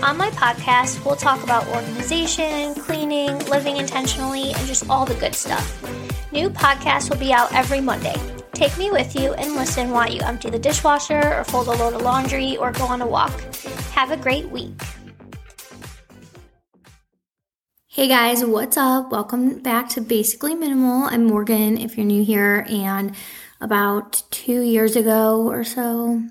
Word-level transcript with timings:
On 0.00 0.16
my 0.16 0.30
podcast, 0.30 1.04
we'll 1.04 1.16
talk 1.16 1.42
about 1.42 1.66
organization, 1.68 2.72
cleaning, 2.76 3.36
living 3.46 3.78
intentionally, 3.78 4.52
and 4.52 4.66
just 4.66 4.88
all 4.88 5.04
the 5.04 5.16
good 5.16 5.34
stuff. 5.34 5.82
New 6.32 6.48
podcasts 6.50 7.10
will 7.10 7.18
be 7.18 7.32
out 7.32 7.52
every 7.52 7.80
Monday. 7.80 8.14
Take 8.52 8.78
me 8.78 8.92
with 8.92 9.16
you 9.16 9.32
and 9.34 9.56
listen 9.56 9.90
while 9.90 10.08
you 10.08 10.20
empty 10.20 10.50
the 10.50 10.58
dishwasher 10.58 11.34
or 11.34 11.42
fold 11.42 11.66
a 11.66 11.72
load 11.72 11.94
of 11.94 12.02
laundry 12.02 12.56
or 12.58 12.70
go 12.70 12.84
on 12.84 13.02
a 13.02 13.06
walk. 13.06 13.32
Have 13.92 14.12
a 14.12 14.16
great 14.16 14.48
week. 14.50 14.80
Hey 17.88 18.06
guys, 18.06 18.44
what's 18.44 18.76
up? 18.76 19.10
Welcome 19.10 19.58
back 19.58 19.88
to 19.90 20.00
Basically 20.00 20.54
Minimal. 20.54 21.06
I'm 21.06 21.24
Morgan 21.24 21.76
if 21.76 21.96
you're 21.96 22.06
new 22.06 22.22
here, 22.24 22.64
and 22.70 23.16
about 23.60 24.22
two 24.30 24.60
years 24.60 24.94
ago 24.94 25.48
or 25.48 25.64
so, 25.64 26.22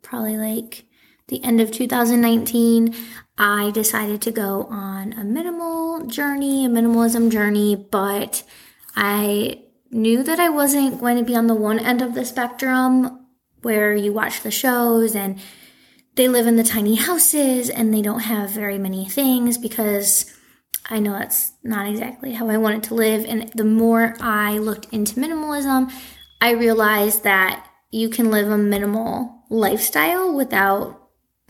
probably 0.00 0.36
like 0.36 0.84
the 1.30 1.42
end 1.42 1.60
of 1.60 1.70
2019, 1.70 2.94
I 3.38 3.70
decided 3.70 4.20
to 4.22 4.30
go 4.30 4.64
on 4.64 5.14
a 5.14 5.24
minimal 5.24 6.06
journey, 6.06 6.66
a 6.66 6.68
minimalism 6.68 7.30
journey, 7.30 7.76
but 7.76 8.42
I 8.94 9.62
knew 9.90 10.22
that 10.24 10.38
I 10.38 10.50
wasn't 10.50 11.00
going 11.00 11.16
to 11.16 11.24
be 11.24 11.36
on 11.36 11.46
the 11.46 11.54
one 11.54 11.78
end 11.78 12.02
of 12.02 12.14
the 12.14 12.24
spectrum 12.24 13.26
where 13.62 13.94
you 13.94 14.12
watch 14.12 14.42
the 14.42 14.50
shows 14.50 15.14
and 15.14 15.38
they 16.16 16.28
live 16.28 16.46
in 16.46 16.56
the 16.56 16.64
tiny 16.64 16.96
houses 16.96 17.70
and 17.70 17.94
they 17.94 18.02
don't 18.02 18.20
have 18.20 18.50
very 18.50 18.78
many 18.78 19.08
things 19.08 19.56
because 19.56 20.36
I 20.88 20.98
know 20.98 21.12
that's 21.12 21.52
not 21.62 21.88
exactly 21.88 22.32
how 22.32 22.48
I 22.48 22.56
wanted 22.56 22.82
to 22.84 22.94
live. 22.94 23.24
And 23.24 23.48
the 23.54 23.64
more 23.64 24.16
I 24.20 24.58
looked 24.58 24.92
into 24.92 25.20
minimalism, 25.20 25.92
I 26.40 26.50
realized 26.50 27.22
that 27.22 27.66
you 27.90 28.08
can 28.08 28.30
live 28.30 28.48
a 28.48 28.58
minimal 28.58 29.44
lifestyle 29.48 30.34
without 30.34 30.99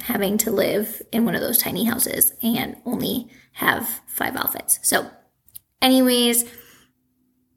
having 0.03 0.39
to 0.39 0.51
live 0.51 1.03
in 1.13 1.25
one 1.25 1.35
of 1.35 1.41
those 1.41 1.59
tiny 1.59 1.85
houses 1.85 2.33
and 2.43 2.77
only 2.85 3.29
have 3.53 4.01
five 4.07 4.37
outfits. 4.37 4.79
So, 4.83 5.11
anyways, 5.83 6.45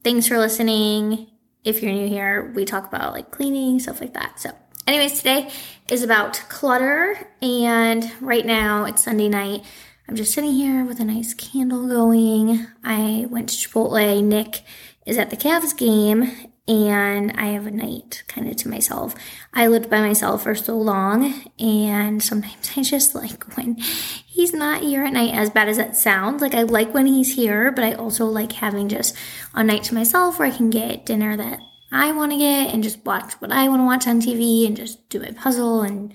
thanks 0.04 0.28
for 0.28 0.38
listening. 0.38 1.28
If 1.64 1.82
you're 1.82 1.94
new 1.94 2.08
here, 2.08 2.52
we 2.56 2.66
talk 2.66 2.88
about 2.88 3.14
like 3.14 3.32
cleaning, 3.32 3.80
stuff 3.80 4.02
like 4.02 4.14
that. 4.14 4.40
So, 4.40 4.52
anyways, 4.88 5.18
today 5.18 5.50
is 5.90 6.04
about 6.04 6.44
clutter. 6.50 7.18
And 7.42 8.12
right 8.22 8.46
now 8.46 8.86
it's 8.86 9.04
Sunday 9.04 9.30
night. 9.30 9.64
I'm 10.08 10.16
just 10.16 10.34
sitting 10.34 10.52
here 10.52 10.84
with 10.84 11.00
a 11.00 11.06
nice 11.06 11.34
candle 11.34 11.88
going. 11.88 12.68
I 12.84 13.26
went 13.30 13.50
to 13.50 13.56
Chipotle. 13.56 14.22
Nick 14.22 14.64
is 15.06 15.18
at 15.18 15.30
the 15.30 15.38
Cavs 15.38 15.76
game 15.76 16.30
and 16.68 17.32
I 17.34 17.48
have 17.48 17.68
a 17.68 17.72
night 17.72 18.24
kind 18.28 18.50
of 18.50 18.56
to 18.58 18.70
myself. 18.70 19.16
I 19.54 19.68
lived 19.68 19.90
by 19.90 20.00
myself 20.00 20.44
for 20.44 20.56
so 20.56 20.78
long, 20.78 21.44
and 21.60 22.24
sometimes 22.24 22.72
I 22.78 22.84
just 22.84 23.16
like 23.16 23.58
when 23.58 23.76
he's 23.76 24.54
not 24.54 24.82
here 24.82 25.04
at 25.04 25.14
night, 25.14 25.34
as 25.34 25.50
bad 25.50 25.70
as 25.70 25.78
that 25.78 25.98
sounds. 25.98 26.42
Like, 26.42 26.56
I 26.56 26.64
like 26.64 26.94
when 26.94 27.06
he's 27.06 27.36
here, 27.36 27.72
but 27.72 27.84
I 27.84 27.94
also 27.94 28.26
like 28.26 28.54
having 28.54 28.88
just 28.88 29.16
a 29.54 29.64
night 29.64 29.84
to 29.84 29.94
myself 29.94 30.40
where 30.40 30.48
I 30.48 30.56
can 30.56 30.70
get 30.70 31.06
dinner 31.06 31.36
that 31.36 31.60
I 31.92 32.12
want 32.12 32.32
to 32.32 32.38
get 32.38 32.74
and 32.74 32.82
just 32.82 33.06
watch 33.06 33.34
what 33.34 33.52
I 33.52 33.68
want 33.68 33.82
to 33.82 33.86
watch 33.86 34.08
on 34.08 34.22
TV 34.22 34.66
and 34.66 34.78
just 34.78 35.10
do 35.10 35.20
my 35.20 35.32
puzzle 35.32 35.82
and 35.82 36.14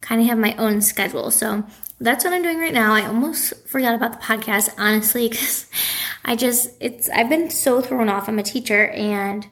kind 0.00 0.20
of 0.20 0.26
have 0.26 0.38
my 0.38 0.54
own 0.56 0.80
schedule. 0.80 1.30
So, 1.30 1.64
that's 2.00 2.24
what 2.24 2.32
I'm 2.32 2.42
doing 2.42 2.58
right 2.58 2.74
now. 2.74 2.94
I 2.94 3.06
almost 3.06 3.68
forgot 3.68 3.94
about 3.94 4.12
the 4.12 4.26
podcast, 4.26 4.74
honestly, 4.76 5.28
because 5.28 5.70
I 6.24 6.34
just, 6.34 6.70
it's, 6.80 7.08
I've 7.10 7.28
been 7.28 7.48
so 7.50 7.80
thrown 7.80 8.08
off. 8.08 8.28
I'm 8.28 8.38
a 8.40 8.42
teacher 8.42 8.88
and 8.88 9.46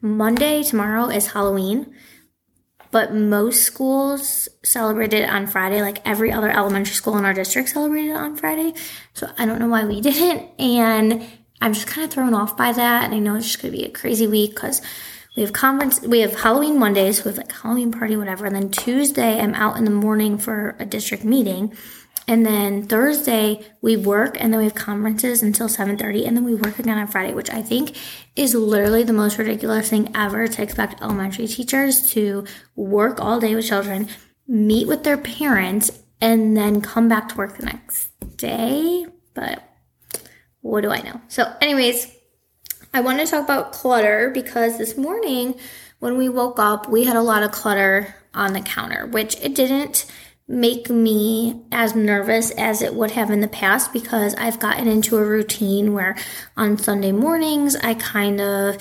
Monday, 0.00 0.62
tomorrow 0.62 1.08
is 1.08 1.28
Halloween, 1.32 1.92
but 2.90 3.12
most 3.12 3.62
schools 3.62 4.48
celebrated 4.64 5.28
on 5.28 5.46
Friday, 5.46 5.82
like 5.82 6.06
every 6.06 6.30
other 6.32 6.50
elementary 6.50 6.94
school 6.94 7.18
in 7.18 7.24
our 7.24 7.34
district 7.34 7.70
celebrated 7.70 8.14
on 8.14 8.36
Friday. 8.36 8.74
So 9.14 9.28
I 9.36 9.44
don't 9.44 9.58
know 9.58 9.68
why 9.68 9.84
we 9.84 10.00
didn't. 10.00 10.48
And 10.58 11.26
I'm 11.60 11.74
just 11.74 11.88
kind 11.88 12.04
of 12.04 12.12
thrown 12.12 12.34
off 12.34 12.56
by 12.56 12.72
that. 12.72 13.04
And 13.04 13.14
I 13.14 13.18
know 13.18 13.34
it's 13.34 13.46
just 13.46 13.60
going 13.60 13.72
to 13.72 13.78
be 13.78 13.84
a 13.84 13.90
crazy 13.90 14.26
week 14.26 14.54
because 14.54 14.80
we 15.36 15.42
have 15.42 15.52
conference, 15.52 16.00
we 16.02 16.20
have 16.20 16.40
Halloween 16.40 16.78
Mondays, 16.78 17.18
so 17.18 17.24
we 17.24 17.30
have 17.30 17.38
like 17.38 17.52
Halloween 17.52 17.92
party, 17.92 18.16
whatever. 18.16 18.46
And 18.46 18.54
then 18.54 18.70
Tuesday, 18.70 19.40
I'm 19.40 19.54
out 19.54 19.76
in 19.76 19.84
the 19.84 19.90
morning 19.90 20.38
for 20.38 20.76
a 20.78 20.86
district 20.86 21.24
meeting. 21.24 21.76
And 22.28 22.44
then 22.44 22.82
Thursday 22.82 23.64
we 23.80 23.96
work 23.96 24.36
and 24.38 24.52
then 24.52 24.58
we 24.58 24.64
have 24.64 24.74
conferences 24.74 25.42
until 25.42 25.66
7:30 25.66 26.26
and 26.26 26.36
then 26.36 26.44
we 26.44 26.54
work 26.54 26.78
again 26.78 26.98
on 26.98 27.06
Friday, 27.06 27.32
which 27.32 27.50
I 27.50 27.62
think 27.62 27.96
is 28.36 28.54
literally 28.54 29.02
the 29.02 29.14
most 29.14 29.38
ridiculous 29.38 29.88
thing 29.88 30.10
ever 30.14 30.46
to 30.46 30.62
expect 30.62 31.00
elementary 31.02 31.48
teachers 31.48 32.12
to 32.12 32.44
work 32.76 33.18
all 33.18 33.40
day 33.40 33.54
with 33.54 33.66
children, 33.66 34.08
meet 34.46 34.86
with 34.86 35.04
their 35.04 35.16
parents 35.16 35.90
and 36.20 36.54
then 36.54 36.82
come 36.82 37.08
back 37.08 37.30
to 37.30 37.36
work 37.36 37.56
the 37.56 37.64
next 37.64 38.10
day. 38.36 39.06
But 39.32 39.62
what 40.60 40.82
do 40.82 40.90
I 40.90 41.00
know? 41.00 41.22
So 41.28 41.50
anyways, 41.62 42.12
I 42.92 43.00
want 43.00 43.20
to 43.20 43.26
talk 43.26 43.44
about 43.44 43.72
clutter 43.72 44.30
because 44.34 44.76
this 44.76 44.98
morning 44.98 45.54
when 45.98 46.18
we 46.18 46.28
woke 46.28 46.58
up, 46.58 46.90
we 46.90 47.04
had 47.04 47.16
a 47.16 47.22
lot 47.22 47.42
of 47.42 47.52
clutter 47.52 48.14
on 48.34 48.52
the 48.52 48.60
counter, 48.60 49.06
which 49.06 49.36
it 49.40 49.54
didn't 49.54 50.04
make 50.48 50.88
me 50.88 51.62
as 51.70 51.94
nervous 51.94 52.50
as 52.52 52.80
it 52.80 52.94
would 52.94 53.10
have 53.10 53.30
in 53.30 53.40
the 53.40 53.48
past 53.48 53.92
because 53.92 54.34
I've 54.36 54.58
gotten 54.58 54.88
into 54.88 55.18
a 55.18 55.24
routine 55.24 55.92
where 55.92 56.16
on 56.56 56.78
Sunday 56.78 57.12
mornings 57.12 57.76
I 57.76 57.92
kind 57.94 58.40
of 58.40 58.78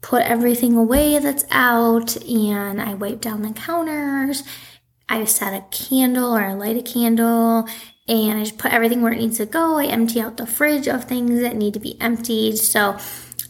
put 0.00 0.22
everything 0.22 0.74
away 0.74 1.18
that's 1.18 1.44
out 1.50 2.16
and 2.24 2.80
I 2.80 2.94
wipe 2.94 3.20
down 3.20 3.42
the 3.42 3.52
counters. 3.52 4.44
I 5.06 5.24
set 5.26 5.52
a 5.52 5.66
candle 5.70 6.34
or 6.34 6.42
I 6.42 6.54
light 6.54 6.78
a 6.78 6.82
candle 6.82 7.68
and 8.08 8.38
I 8.38 8.44
just 8.44 8.58
put 8.58 8.72
everything 8.72 9.02
where 9.02 9.12
it 9.12 9.18
needs 9.18 9.36
to 9.38 9.46
go. 9.46 9.76
I 9.76 9.86
empty 9.86 10.20
out 10.20 10.38
the 10.38 10.46
fridge 10.46 10.88
of 10.88 11.04
things 11.04 11.40
that 11.40 11.56
need 11.56 11.74
to 11.74 11.80
be 11.80 12.00
emptied. 12.00 12.56
So 12.56 12.96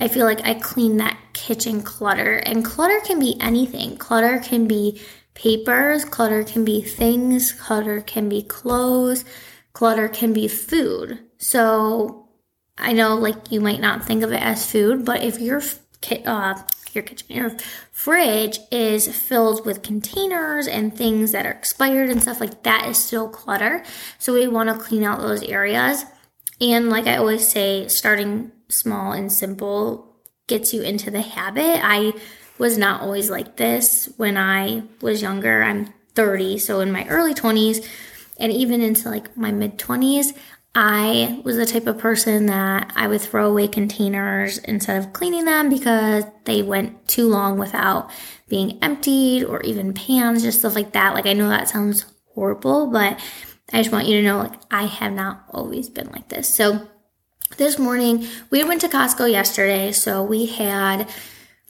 I 0.00 0.08
feel 0.08 0.26
like 0.26 0.44
I 0.44 0.54
clean 0.54 0.96
that 0.96 1.18
kitchen 1.34 1.82
clutter. 1.82 2.36
And 2.36 2.64
clutter 2.64 3.00
can 3.00 3.20
be 3.20 3.36
anything. 3.40 3.96
Clutter 3.96 4.40
can 4.40 4.66
be 4.66 5.00
papers, 5.34 6.04
clutter 6.04 6.44
can 6.44 6.64
be 6.64 6.80
things, 6.80 7.52
clutter 7.52 8.00
can 8.00 8.28
be 8.28 8.42
clothes, 8.42 9.24
clutter 9.72 10.08
can 10.08 10.32
be 10.32 10.48
food. 10.48 11.18
So 11.38 12.28
I 12.78 12.92
know 12.92 13.16
like 13.16 13.50
you 13.50 13.60
might 13.60 13.80
not 13.80 14.04
think 14.04 14.22
of 14.22 14.32
it 14.32 14.42
as 14.42 14.70
food, 14.70 15.04
but 15.04 15.22
if 15.22 15.40
your 15.40 15.62
uh, 16.26 16.62
your 16.92 17.02
kitchen, 17.02 17.26
your 17.36 17.50
fridge 17.90 18.58
is 18.70 19.08
filled 19.08 19.66
with 19.66 19.82
containers 19.82 20.66
and 20.66 20.96
things 20.96 21.32
that 21.32 21.46
are 21.46 21.50
expired 21.50 22.10
and 22.10 22.22
stuff 22.22 22.40
like 22.40 22.62
that 22.62 22.86
is 22.86 22.98
still 22.98 23.28
clutter. 23.28 23.82
So 24.18 24.34
we 24.34 24.46
want 24.46 24.68
to 24.68 24.84
clean 24.84 25.02
out 25.02 25.20
those 25.20 25.42
areas. 25.42 26.04
And 26.60 26.88
like 26.90 27.06
I 27.06 27.16
always 27.16 27.46
say, 27.46 27.88
starting 27.88 28.52
small 28.68 29.12
and 29.12 29.32
simple 29.32 30.16
gets 30.46 30.72
you 30.72 30.82
into 30.82 31.10
the 31.10 31.22
habit. 31.22 31.80
I 31.82 32.12
was 32.58 32.78
not 32.78 33.00
always 33.00 33.30
like 33.30 33.56
this 33.56 34.12
when 34.16 34.36
I 34.36 34.82
was 35.00 35.22
younger. 35.22 35.62
I'm 35.62 35.92
30, 36.14 36.58
so 36.58 36.80
in 36.80 36.92
my 36.92 37.06
early 37.08 37.34
20s 37.34 37.86
and 38.38 38.52
even 38.52 38.80
into 38.80 39.08
like 39.08 39.36
my 39.36 39.52
mid 39.52 39.78
20s, 39.78 40.36
I 40.74 41.40
was 41.44 41.56
the 41.56 41.66
type 41.66 41.86
of 41.86 41.98
person 41.98 42.46
that 42.46 42.92
I 42.96 43.06
would 43.06 43.20
throw 43.20 43.48
away 43.48 43.68
containers 43.68 44.58
instead 44.58 44.96
of 44.98 45.12
cleaning 45.12 45.44
them 45.44 45.68
because 45.68 46.24
they 46.44 46.62
went 46.62 47.06
too 47.06 47.28
long 47.28 47.58
without 47.58 48.10
being 48.48 48.78
emptied 48.82 49.44
or 49.44 49.62
even 49.62 49.94
pans, 49.94 50.42
just 50.42 50.60
stuff 50.60 50.74
like 50.74 50.92
that. 50.92 51.14
Like 51.14 51.26
I 51.26 51.32
know 51.32 51.48
that 51.48 51.68
sounds 51.68 52.06
horrible, 52.34 52.88
but 52.88 53.20
I 53.72 53.82
just 53.82 53.92
want 53.92 54.08
you 54.08 54.16
to 54.16 54.22
know 54.22 54.38
like 54.38 54.60
I 54.70 54.86
have 54.86 55.12
not 55.12 55.44
always 55.50 55.88
been 55.88 56.10
like 56.10 56.28
this. 56.28 56.52
So 56.52 56.88
this 57.56 57.78
morning 57.78 58.26
we 58.50 58.64
went 58.64 58.80
to 58.80 58.88
Costco 58.88 59.30
yesterday, 59.30 59.92
so 59.92 60.24
we 60.24 60.46
had 60.46 61.08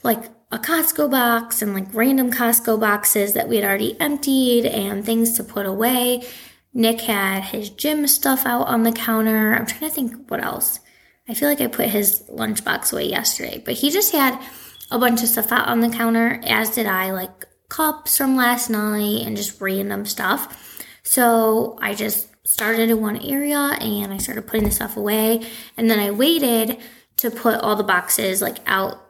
like 0.01 0.23
a 0.51 0.59
Costco 0.59 1.09
box 1.09 1.61
and 1.61 1.73
like 1.73 1.93
random 1.93 2.31
Costco 2.31 2.79
boxes 2.79 3.33
that 3.33 3.47
we 3.47 3.55
had 3.57 3.65
already 3.65 3.99
emptied 3.99 4.65
and 4.65 5.05
things 5.05 5.33
to 5.33 5.43
put 5.43 5.65
away. 5.65 6.23
Nick 6.73 7.01
had 7.01 7.43
his 7.43 7.69
gym 7.69 8.05
stuff 8.07 8.45
out 8.45 8.67
on 8.67 8.83
the 8.83 8.91
counter. 8.91 9.53
I'm 9.53 9.65
trying 9.65 9.89
to 9.89 9.95
think 9.95 10.29
what 10.29 10.43
else. 10.43 10.79
I 11.27 11.33
feel 11.33 11.49
like 11.49 11.61
I 11.61 11.67
put 11.67 11.89
his 11.89 12.23
lunchbox 12.29 12.93
away 12.93 13.09
yesterday, 13.09 13.61
but 13.63 13.73
he 13.73 13.89
just 13.89 14.11
had 14.11 14.39
a 14.91 14.99
bunch 14.99 15.23
of 15.23 15.29
stuff 15.29 15.51
out 15.51 15.67
on 15.67 15.79
the 15.79 15.89
counter, 15.89 16.39
as 16.45 16.69
did 16.75 16.85
I, 16.85 17.11
like 17.11 17.45
cups 17.69 18.17
from 18.17 18.35
last 18.35 18.69
night 18.69 19.25
and 19.25 19.35
just 19.35 19.59
random 19.59 20.05
stuff. 20.05 20.83
So 21.01 21.77
I 21.81 21.95
just 21.95 22.29
started 22.45 22.89
in 22.89 23.01
one 23.01 23.17
area 23.17 23.57
and 23.57 24.13
I 24.13 24.17
started 24.17 24.45
putting 24.45 24.65
the 24.65 24.71
stuff 24.71 24.97
away. 24.97 25.45
And 25.77 25.89
then 25.89 25.99
I 25.99 26.11
waited 26.11 26.77
to 27.17 27.31
put 27.31 27.59
all 27.61 27.75
the 27.75 27.83
boxes 27.83 28.41
like 28.41 28.57
out 28.67 29.04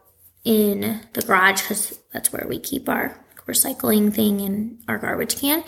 in 0.45 1.01
the 1.13 1.21
garage 1.21 1.61
because 1.61 1.99
that's 2.13 2.31
where 2.31 2.45
we 2.47 2.59
keep 2.59 2.87
our 2.87 3.19
recycling 3.47 4.13
thing 4.13 4.41
and 4.41 4.79
our 4.87 4.97
garbage 4.97 5.37
can 5.39 5.63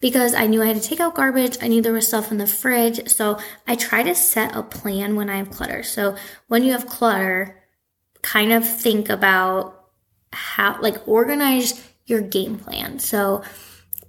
because 0.00 0.32
I 0.32 0.46
knew 0.46 0.62
I 0.62 0.66
had 0.66 0.80
to 0.80 0.88
take 0.88 1.00
out 1.00 1.14
garbage. 1.14 1.58
I 1.60 1.68
knew 1.68 1.82
there 1.82 1.92
was 1.92 2.08
stuff 2.08 2.30
in 2.30 2.38
the 2.38 2.46
fridge. 2.46 3.08
So 3.08 3.38
I 3.68 3.74
try 3.74 4.02
to 4.02 4.14
set 4.14 4.56
a 4.56 4.62
plan 4.62 5.14
when 5.14 5.28
I 5.28 5.36
have 5.36 5.50
clutter. 5.50 5.82
So 5.82 6.16
when 6.48 6.64
you 6.64 6.72
have 6.72 6.86
clutter, 6.86 7.62
kind 8.22 8.52
of 8.52 8.66
think 8.66 9.10
about 9.10 9.88
how, 10.32 10.80
like, 10.80 11.06
organize 11.06 11.86
your 12.06 12.22
game 12.22 12.58
plan. 12.58 12.98
So 12.98 13.42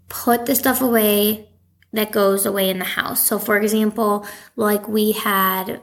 put 0.08 0.46
the 0.46 0.56
stuff 0.56 0.82
away 0.82 1.50
that 1.94 2.12
goes 2.12 2.46
away 2.46 2.70
in 2.70 2.80
the 2.80 2.86
house. 2.86 3.26
So 3.26 3.40
for 3.40 3.58
example, 3.58 4.26
like 4.56 4.88
we 4.88 5.12
had 5.12 5.82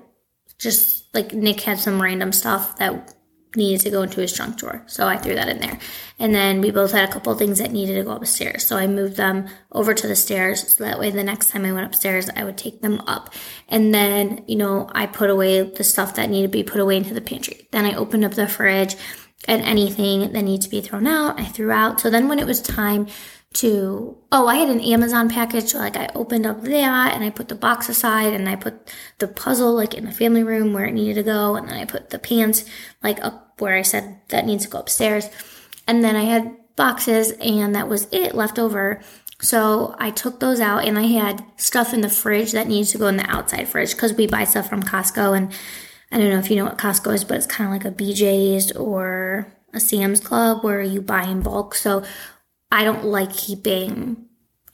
just 0.58 1.14
like 1.14 1.32
Nick 1.32 1.60
had 1.60 1.78
some 1.78 2.00
random 2.00 2.32
stuff 2.32 2.78
that 2.78 3.14
needed 3.58 3.82
to 3.82 3.90
go 3.90 4.02
into 4.02 4.20
his 4.20 4.32
trunk 4.32 4.56
drawer. 4.56 4.82
So 4.86 5.06
I 5.06 5.18
threw 5.18 5.34
that 5.34 5.48
in 5.48 5.58
there. 5.58 5.78
And 6.18 6.34
then 6.34 6.62
we 6.62 6.70
both 6.70 6.92
had 6.92 7.06
a 7.06 7.12
couple 7.12 7.34
things 7.34 7.58
that 7.58 7.72
needed 7.72 7.94
to 7.96 8.04
go 8.04 8.12
upstairs. 8.12 8.64
So 8.64 8.76
I 8.76 8.86
moved 8.86 9.16
them 9.16 9.46
over 9.72 9.92
to 9.92 10.06
the 10.08 10.16
stairs 10.16 10.74
so 10.74 10.84
that 10.84 10.98
way 10.98 11.10
the 11.10 11.22
next 11.22 11.50
time 11.50 11.66
I 11.66 11.72
went 11.72 11.86
upstairs, 11.86 12.30
I 12.34 12.44
would 12.44 12.56
take 12.56 12.80
them 12.80 13.00
up. 13.00 13.34
And 13.68 13.94
then, 13.94 14.44
you 14.46 14.56
know, 14.56 14.88
I 14.94 15.06
put 15.06 15.28
away 15.28 15.62
the 15.62 15.84
stuff 15.84 16.14
that 16.14 16.30
needed 16.30 16.50
to 16.50 16.58
be 16.58 16.62
put 16.62 16.80
away 16.80 16.96
into 16.96 17.12
the 17.12 17.20
pantry. 17.20 17.68
Then 17.72 17.84
I 17.84 17.94
opened 17.94 18.24
up 18.24 18.32
the 18.32 18.48
fridge 18.48 18.96
and 19.46 19.62
anything 19.62 20.32
that 20.32 20.42
needed 20.42 20.62
to 20.62 20.70
be 20.70 20.80
thrown 20.80 21.06
out, 21.06 21.38
I 21.38 21.44
threw 21.44 21.70
out. 21.70 22.00
So 22.00 22.10
then 22.10 22.28
when 22.28 22.38
it 22.38 22.46
was 22.46 22.60
time 22.60 23.06
to 23.54 24.16
oh 24.30 24.46
i 24.46 24.56
had 24.56 24.68
an 24.68 24.80
amazon 24.80 25.28
package 25.28 25.74
like 25.74 25.96
i 25.96 26.08
opened 26.14 26.44
up 26.44 26.62
that 26.62 27.14
and 27.14 27.24
i 27.24 27.30
put 27.30 27.48
the 27.48 27.54
box 27.54 27.88
aside 27.88 28.34
and 28.34 28.46
i 28.48 28.54
put 28.54 28.92
the 29.18 29.28
puzzle 29.28 29.74
like 29.74 29.94
in 29.94 30.04
the 30.04 30.12
family 30.12 30.42
room 30.42 30.72
where 30.72 30.84
it 30.84 30.92
needed 30.92 31.14
to 31.14 31.22
go 31.22 31.56
and 31.56 31.68
then 31.68 31.78
i 31.78 31.84
put 31.84 32.10
the 32.10 32.18
pants 32.18 32.64
like 33.02 33.18
up 33.24 33.47
where 33.60 33.76
i 33.76 33.82
said 33.82 34.18
that 34.28 34.46
needs 34.46 34.64
to 34.64 34.70
go 34.70 34.78
upstairs 34.78 35.28
and 35.86 36.02
then 36.02 36.16
i 36.16 36.24
had 36.24 36.56
boxes 36.76 37.32
and 37.40 37.74
that 37.74 37.88
was 37.88 38.06
it 38.12 38.34
left 38.34 38.58
over 38.58 39.00
so 39.40 39.94
i 39.98 40.10
took 40.10 40.40
those 40.40 40.60
out 40.60 40.84
and 40.84 40.98
i 40.98 41.06
had 41.06 41.44
stuff 41.56 41.92
in 41.92 42.00
the 42.00 42.08
fridge 42.08 42.52
that 42.52 42.68
needs 42.68 42.92
to 42.92 42.98
go 42.98 43.06
in 43.06 43.16
the 43.16 43.30
outside 43.30 43.68
fridge 43.68 43.92
because 43.92 44.12
we 44.14 44.26
buy 44.26 44.44
stuff 44.44 44.68
from 44.68 44.82
costco 44.82 45.36
and 45.36 45.52
i 46.12 46.18
don't 46.18 46.30
know 46.30 46.38
if 46.38 46.50
you 46.50 46.56
know 46.56 46.64
what 46.64 46.78
costco 46.78 47.12
is 47.14 47.24
but 47.24 47.36
it's 47.36 47.46
kind 47.46 47.68
of 47.68 47.72
like 47.72 47.92
a 47.92 47.96
bj's 47.96 48.72
or 48.72 49.52
a 49.74 49.80
sam's 49.80 50.20
club 50.20 50.62
where 50.62 50.80
you 50.80 51.00
buy 51.00 51.24
in 51.24 51.42
bulk 51.42 51.74
so 51.74 52.04
I 52.70 52.84
don't 52.84 53.04
like 53.04 53.32
keeping 53.32 54.26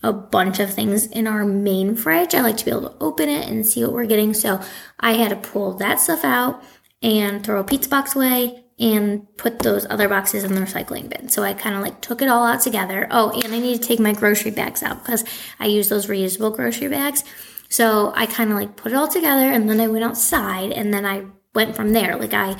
a 0.02 0.12
bunch 0.12 0.58
of 0.58 0.72
things 0.72 1.06
in 1.06 1.26
our 1.26 1.44
main 1.44 1.94
fridge. 1.94 2.34
I 2.34 2.42
like 2.42 2.56
to 2.58 2.64
be 2.64 2.70
able 2.70 2.90
to 2.90 2.96
open 3.00 3.28
it 3.28 3.48
and 3.48 3.64
see 3.64 3.82
what 3.82 3.92
we're 3.92 4.06
getting. 4.06 4.34
So 4.34 4.60
I 5.00 5.14
had 5.14 5.30
to 5.30 5.36
pull 5.36 5.74
that 5.74 6.00
stuff 6.00 6.24
out 6.24 6.62
and 7.02 7.44
throw 7.44 7.60
a 7.60 7.64
pizza 7.64 7.88
box 7.88 8.14
away 8.14 8.63
and 8.78 9.26
put 9.36 9.60
those 9.60 9.86
other 9.88 10.08
boxes 10.08 10.42
in 10.42 10.54
the 10.54 10.60
recycling 10.60 11.08
bin. 11.08 11.28
So 11.28 11.42
I 11.42 11.54
kind 11.54 11.76
of 11.76 11.82
like 11.82 12.00
took 12.00 12.22
it 12.22 12.28
all 12.28 12.44
out 12.44 12.60
together. 12.60 13.06
Oh, 13.10 13.30
and 13.30 13.54
I 13.54 13.60
need 13.60 13.80
to 13.80 13.86
take 13.86 14.00
my 14.00 14.12
grocery 14.12 14.50
bags 14.50 14.82
out 14.82 15.04
because 15.04 15.24
I 15.60 15.66
use 15.66 15.88
those 15.88 16.06
reusable 16.06 16.54
grocery 16.54 16.88
bags. 16.88 17.22
So 17.68 18.12
I 18.16 18.26
kind 18.26 18.50
of 18.50 18.56
like 18.56 18.76
put 18.76 18.92
it 18.92 18.96
all 18.96 19.08
together 19.08 19.50
and 19.50 19.68
then 19.68 19.80
I 19.80 19.86
went 19.86 20.04
outside 20.04 20.72
and 20.72 20.92
then 20.92 21.06
I 21.06 21.24
went 21.54 21.76
from 21.76 21.92
there. 21.92 22.16
Like 22.16 22.34
I 22.34 22.56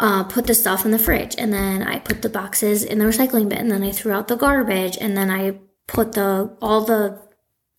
uh, 0.00 0.24
put 0.24 0.46
the 0.46 0.54
stuff 0.54 0.84
in 0.84 0.90
the 0.90 0.98
fridge 0.98 1.34
and 1.38 1.52
then 1.52 1.82
I 1.82 2.00
put 2.00 2.22
the 2.22 2.28
boxes 2.28 2.82
in 2.82 2.98
the 2.98 3.04
recycling 3.04 3.48
bin 3.48 3.58
and 3.58 3.70
then 3.70 3.82
I 3.84 3.92
threw 3.92 4.12
out 4.12 4.28
the 4.28 4.36
garbage 4.36 4.98
and 5.00 5.16
then 5.16 5.30
I 5.30 5.58
put 5.86 6.12
the 6.12 6.56
all 6.60 6.82
the 6.84 7.20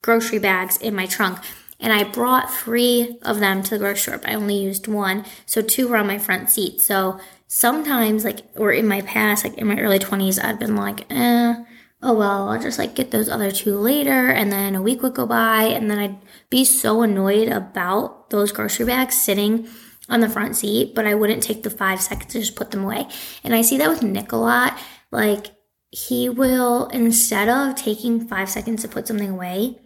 grocery 0.02 0.40
bags 0.40 0.78
in 0.78 0.96
my 0.96 1.06
trunk 1.06 1.40
and 1.80 1.94
I 1.94 2.04
brought 2.04 2.54
three 2.54 3.18
of 3.22 3.40
them 3.40 3.64
to 3.64 3.70
the 3.70 3.78
grocery 3.78 4.00
store, 4.00 4.18
but 4.18 4.30
I 4.30 4.36
only 4.36 4.56
used 4.56 4.88
one. 4.88 5.26
So 5.46 5.62
two 5.62 5.88
were 5.88 5.98
on 5.98 6.08
my 6.08 6.18
front 6.18 6.50
seat. 6.50 6.82
So 6.82 7.20
sometimes 7.50 8.24
like 8.24 8.46
or 8.56 8.72
in 8.72 8.88
my 8.88 9.01
past, 9.01 9.44
like 9.44 9.57
in 9.57 9.68
my 9.68 9.80
early 9.80 10.00
twenties, 10.00 10.40
I'd 10.40 10.60
been 10.60 10.78
like, 10.78 11.06
eh, 11.12 11.56
oh 12.01 12.13
well, 12.13 12.48
I'll 12.48 12.62
just 12.62 12.80
like 12.80 12.96
get 12.96 13.12
those 13.12 13.28
other 13.28 13.51
two 13.51 13.75
later 13.78 14.30
and 14.30 14.51
then 14.51 14.75
a 14.75 14.81
week 14.81 15.01
would 15.01 15.16
go 15.16 15.25
by 15.25 15.63
and 15.63 15.92
then 15.92 16.00
I'd 16.00 16.18
be 16.50 16.63
so 16.63 17.01
annoyed 17.01 17.50
about 17.50 18.30
those 18.30 18.54
grocery 18.54 18.86
bags 18.86 19.16
sitting 19.16 19.68
on 20.07 20.22
the 20.22 20.30
front 20.30 20.56
seat, 20.56 20.96
but 20.96 21.06
I 21.06 21.16
wouldn't 21.16 21.44
take 21.44 21.63
the 21.63 21.69
five 21.69 22.01
seconds 22.01 22.34
to 22.34 22.40
just 22.40 22.56
put 22.56 22.72
them 22.72 22.84
away. 22.84 23.07
And 23.44 23.54
I 23.54 23.62
see 23.62 23.78
that 23.78 23.90
with 23.90 24.04
Nick 24.04 24.31
a 24.31 24.38
lot. 24.38 24.78
Like, 25.12 25.48
he 25.92 26.30
will, 26.30 26.88
instead 26.88 27.50
of 27.50 27.75
taking 27.75 28.28
five 28.28 28.50
seconds 28.50 28.81
to 28.81 28.88
put 28.88 29.07
something 29.07 29.30
away, 29.30 29.80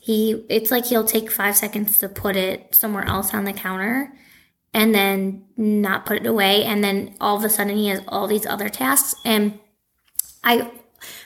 he, 0.00 0.44
it's 0.48 0.70
like 0.70 0.86
he'll 0.86 1.04
take 1.04 1.30
five 1.30 1.56
seconds 1.56 1.98
to 1.98 2.08
put 2.08 2.36
it 2.36 2.74
somewhere 2.74 3.04
else 3.04 3.34
on 3.34 3.44
the 3.44 3.52
counter 3.52 4.12
and 4.74 4.94
then 4.94 5.44
not 5.56 6.04
put 6.04 6.18
it 6.18 6.26
away. 6.26 6.64
And 6.64 6.84
then 6.84 7.14
all 7.20 7.36
of 7.36 7.44
a 7.44 7.48
sudden 7.48 7.76
he 7.76 7.88
has 7.88 8.02
all 8.06 8.26
these 8.26 8.44
other 8.44 8.68
tasks. 8.68 9.14
And 9.24 9.58
I 10.42 10.70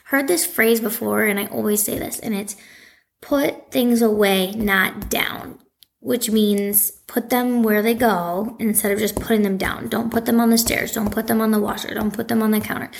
heard 0.04 0.28
this 0.28 0.46
phrase 0.46 0.80
before 0.80 1.24
and 1.24 1.40
I 1.40 1.46
always 1.46 1.82
say 1.82 1.98
this, 1.98 2.20
and 2.20 2.34
it's 2.34 2.54
put 3.20 3.72
things 3.72 4.02
away, 4.02 4.52
not 4.52 5.10
down 5.10 5.58
which 6.00 6.30
means 6.30 6.90
put 7.06 7.30
them 7.30 7.62
where 7.62 7.82
they 7.82 7.94
go 7.94 8.56
instead 8.58 8.92
of 8.92 8.98
just 8.98 9.16
putting 9.16 9.42
them 9.42 9.58
down. 9.58 9.88
Don't 9.88 10.10
put 10.10 10.26
them 10.26 10.40
on 10.40 10.50
the 10.50 10.58
stairs. 10.58 10.92
Don't 10.92 11.12
put 11.12 11.26
them 11.26 11.40
on 11.40 11.50
the 11.50 11.60
washer. 11.60 11.92
Don't 11.92 12.14
put 12.14 12.28
them 12.28 12.42
on 12.42 12.50
the 12.50 12.60
counter. 12.60 12.90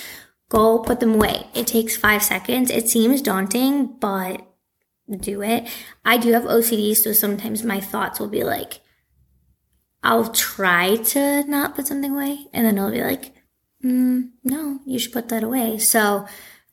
Go 0.48 0.80
put 0.80 1.00
them 1.00 1.14
away. 1.14 1.46
It 1.54 1.66
takes 1.66 1.96
five 1.96 2.22
seconds. 2.22 2.70
It 2.70 2.88
seems 2.88 3.22
daunting, 3.22 3.96
but 4.00 4.42
do 5.20 5.42
it. 5.42 5.68
I 6.04 6.18
do 6.18 6.32
have 6.32 6.44
OCD, 6.44 6.96
so 6.96 7.12
sometimes 7.12 7.62
my 7.62 7.80
thoughts 7.80 8.18
will 8.18 8.28
be 8.28 8.44
like, 8.44 8.80
I'll 10.02 10.32
try 10.32 10.96
to 10.96 11.44
not 11.44 11.74
put 11.74 11.86
something 11.86 12.12
away, 12.12 12.46
and 12.52 12.66
then 12.66 12.78
I'll 12.78 12.90
be 12.90 13.02
like, 13.02 13.34
mm, 13.84 14.30
no, 14.44 14.80
you 14.86 14.98
should 14.98 15.12
put 15.12 15.28
that 15.28 15.42
away. 15.42 15.78
So 15.78 16.26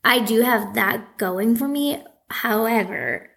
I 0.04 0.19
do 0.19 0.42
have 0.42 0.75
that 0.75 1.18
going 1.18 1.56
for 1.56 1.68
me. 1.68 2.04
However, 2.30 3.30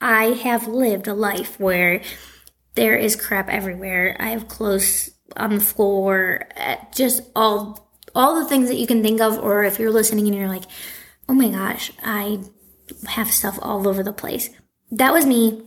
I 0.00 0.26
have 0.26 0.66
lived 0.66 1.06
a 1.08 1.14
life 1.14 1.58
where 1.58 2.02
there 2.74 2.96
is 2.96 3.16
crap 3.16 3.48
everywhere. 3.48 4.16
I 4.18 4.28
have 4.30 4.48
clothes 4.48 5.10
on 5.36 5.56
the 5.56 5.60
floor, 5.60 6.48
eh, 6.56 6.76
just 6.94 7.22
all 7.34 7.86
all 8.14 8.36
the 8.36 8.48
things 8.48 8.68
that 8.68 8.78
you 8.78 8.86
can 8.86 9.02
think 9.02 9.20
of. 9.20 9.38
Or 9.38 9.64
if 9.64 9.78
you're 9.78 9.90
listening 9.90 10.26
and 10.26 10.36
you're 10.36 10.48
like, 10.48 10.64
"Oh 11.28 11.34
my 11.34 11.48
gosh, 11.48 11.92
I 12.02 12.40
have 13.08 13.30
stuff 13.30 13.58
all 13.60 13.86
over 13.86 14.02
the 14.02 14.12
place." 14.12 14.50
That 14.90 15.12
was 15.12 15.26
me. 15.26 15.62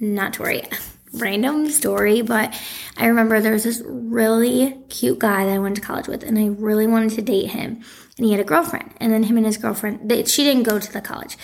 Not 0.00 0.34
to 0.34 0.42
worry. 0.42 0.62
Random 1.12 1.70
story, 1.70 2.22
but 2.22 2.54
I 2.96 3.06
remember 3.06 3.40
there 3.40 3.52
was 3.52 3.64
this 3.64 3.82
really 3.84 4.76
cute 4.88 5.18
guy 5.18 5.46
that 5.46 5.54
I 5.54 5.58
went 5.58 5.76
to 5.76 5.82
college 5.82 6.08
with, 6.08 6.22
and 6.22 6.38
I 6.38 6.46
really 6.46 6.86
wanted 6.86 7.10
to 7.12 7.22
date 7.22 7.50
him. 7.50 7.82
And 8.16 8.26
he 8.26 8.32
had 8.32 8.40
a 8.40 8.44
girlfriend, 8.44 8.94
and 8.98 9.12
then 9.12 9.22
him 9.22 9.36
and 9.36 9.46
his 9.46 9.56
girlfriend, 9.56 10.10
they, 10.10 10.24
she 10.24 10.44
didn't 10.44 10.64
go 10.64 10.78
to 10.78 10.92
the 10.92 11.00
college 11.00 11.36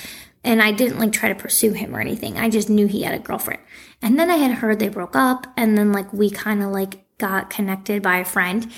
and 0.44 0.62
I 0.62 0.72
didn't 0.72 0.98
like 0.98 1.12
try 1.12 1.30
to 1.30 1.34
pursue 1.34 1.72
him 1.72 1.96
or 1.96 2.00
anything. 2.00 2.38
I 2.38 2.50
just 2.50 2.68
knew 2.68 2.86
he 2.86 3.02
had 3.02 3.14
a 3.14 3.18
girlfriend. 3.18 3.62
And 4.02 4.18
then 4.18 4.30
I 4.30 4.36
had 4.36 4.52
heard 4.52 4.78
they 4.78 4.88
broke 4.88 5.16
up 5.16 5.46
and 5.56 5.76
then 5.76 5.92
like 5.92 6.12
we 6.12 6.30
kind 6.30 6.62
of 6.62 6.70
like 6.70 7.04
got 7.18 7.50
connected 7.50 8.02
by 8.02 8.18
a 8.18 8.24
friend. 8.24 8.70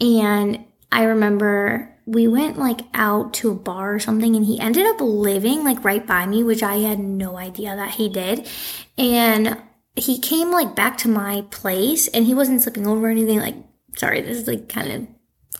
And 0.00 0.64
I 0.90 1.04
remember 1.04 1.94
we 2.06 2.26
went 2.26 2.58
like 2.58 2.80
out 2.94 3.34
to 3.34 3.50
a 3.50 3.54
bar 3.54 3.94
or 3.94 4.00
something 4.00 4.34
and 4.34 4.44
he 4.44 4.58
ended 4.58 4.86
up 4.86 5.00
living 5.00 5.64
like 5.64 5.84
right 5.84 6.06
by 6.06 6.26
me, 6.26 6.42
which 6.42 6.62
I 6.62 6.76
had 6.76 6.98
no 6.98 7.36
idea 7.36 7.76
that 7.76 7.92
he 7.92 8.08
did. 8.08 8.48
And 8.96 9.60
he 9.96 10.18
came 10.18 10.50
like 10.50 10.74
back 10.74 10.96
to 10.98 11.08
my 11.08 11.44
place 11.50 12.08
and 12.08 12.24
he 12.24 12.34
wasn't 12.34 12.62
sleeping 12.62 12.86
over 12.86 13.08
anything 13.08 13.40
like 13.40 13.56
sorry, 13.96 14.20
this 14.20 14.38
is 14.38 14.48
like 14.48 14.68
kind 14.68 14.90
of 14.90 15.06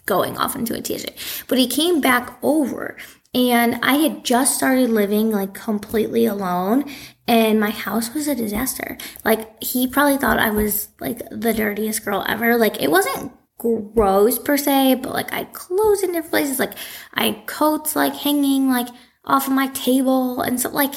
going 0.06 0.36
off 0.38 0.56
into 0.56 0.74
a 0.74 0.80
tangent. 0.80 1.12
But 1.48 1.58
he 1.58 1.66
came 1.66 2.00
back 2.00 2.38
over 2.42 2.96
and 3.34 3.76
I 3.82 3.94
had 3.94 4.24
just 4.24 4.56
started 4.56 4.90
living 4.90 5.30
like 5.30 5.54
completely 5.54 6.26
alone 6.26 6.90
and 7.28 7.60
my 7.60 7.70
house 7.70 8.12
was 8.14 8.28
a 8.28 8.34
disaster. 8.34 8.96
Like 9.24 9.62
he 9.62 9.86
probably 9.86 10.18
thought 10.18 10.38
I 10.38 10.50
was 10.50 10.88
like 11.00 11.22
the 11.30 11.54
dirtiest 11.54 12.04
girl 12.04 12.24
ever. 12.28 12.56
Like 12.56 12.82
it 12.82 12.90
wasn't 12.90 13.32
gross 13.58 14.38
per 14.38 14.56
se, 14.56 14.96
but 14.96 15.12
like 15.12 15.32
I 15.32 15.44
clothes 15.44 16.02
in 16.02 16.12
different 16.12 16.30
places. 16.30 16.58
Like 16.58 16.74
I 17.14 17.26
had 17.26 17.46
coats 17.46 17.94
like 17.94 18.14
hanging 18.14 18.68
like 18.68 18.88
off 19.24 19.46
of 19.46 19.52
my 19.52 19.68
table 19.68 20.40
and 20.40 20.60
so 20.60 20.70
like 20.70 20.94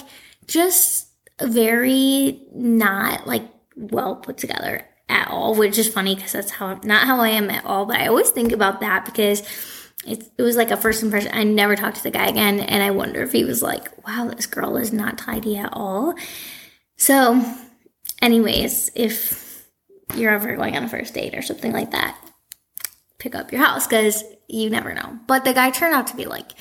just 0.48 1.05
very 1.42 2.42
not 2.54 3.27
like 3.27 3.44
well 3.75 4.15
put 4.15 4.38
together 4.38 4.86
at 5.10 5.30
all, 5.30 5.56
which 5.56 5.77
is 5.77 5.92
funny 5.92 6.15
because 6.15 6.32
that's 6.32 6.51
how 6.51 6.80
not 6.84 7.06
how 7.06 7.20
I 7.20 7.30
am 7.30 7.50
at 7.50 7.65
all. 7.65 7.86
But 7.86 7.98
I 7.98 8.08
always 8.08 8.30
think 8.30 8.51
about 8.51 8.80
that 8.80 9.06
because 9.06 9.42
it, 10.06 10.32
it 10.38 10.42
was 10.42 10.56
like 10.56 10.72
a 10.72 10.77
first 10.77 11.04
impression. 11.04 11.32
I 11.34 11.44
never 11.44 11.75
talked 11.75 11.98
to 11.98 12.04
the 12.04 12.12
guy 12.12 12.27
again, 12.27 12.60
and 12.60 12.84
I 12.84 12.92
wonder 12.92 13.22
if 13.24 13.32
he 13.32 13.44
was 13.44 13.62
like, 13.62 14.06
wow, 14.06 14.32
this 14.34 14.46
girl 14.46 14.77
is 14.77 14.94
not 14.94 15.18
tidy 15.18 15.58
at 15.58 15.70
all. 15.74 16.15
So, 16.98 17.44
anyways, 18.22 18.92
if 18.96 19.68
you're 20.15 20.34
ever 20.34 20.56
going 20.56 20.77
on 20.77 20.84
a 20.84 20.89
first 20.89 21.13
date 21.13 21.36
or 21.36 21.42
something 21.42 21.72
like 21.72 21.92
that, 21.92 22.18
pick 23.20 23.36
up 23.36 23.51
your 23.51 23.62
house 23.63 23.88
because 23.88 24.24
you 24.48 24.70
never 24.70 24.94
know. 24.94 25.20
But 25.27 25.44
the 25.44 25.54
guy 25.54 25.72
turned 25.72 25.96
out 25.96 26.08
to 26.08 26.15
be 26.15 26.25
like 26.25 26.51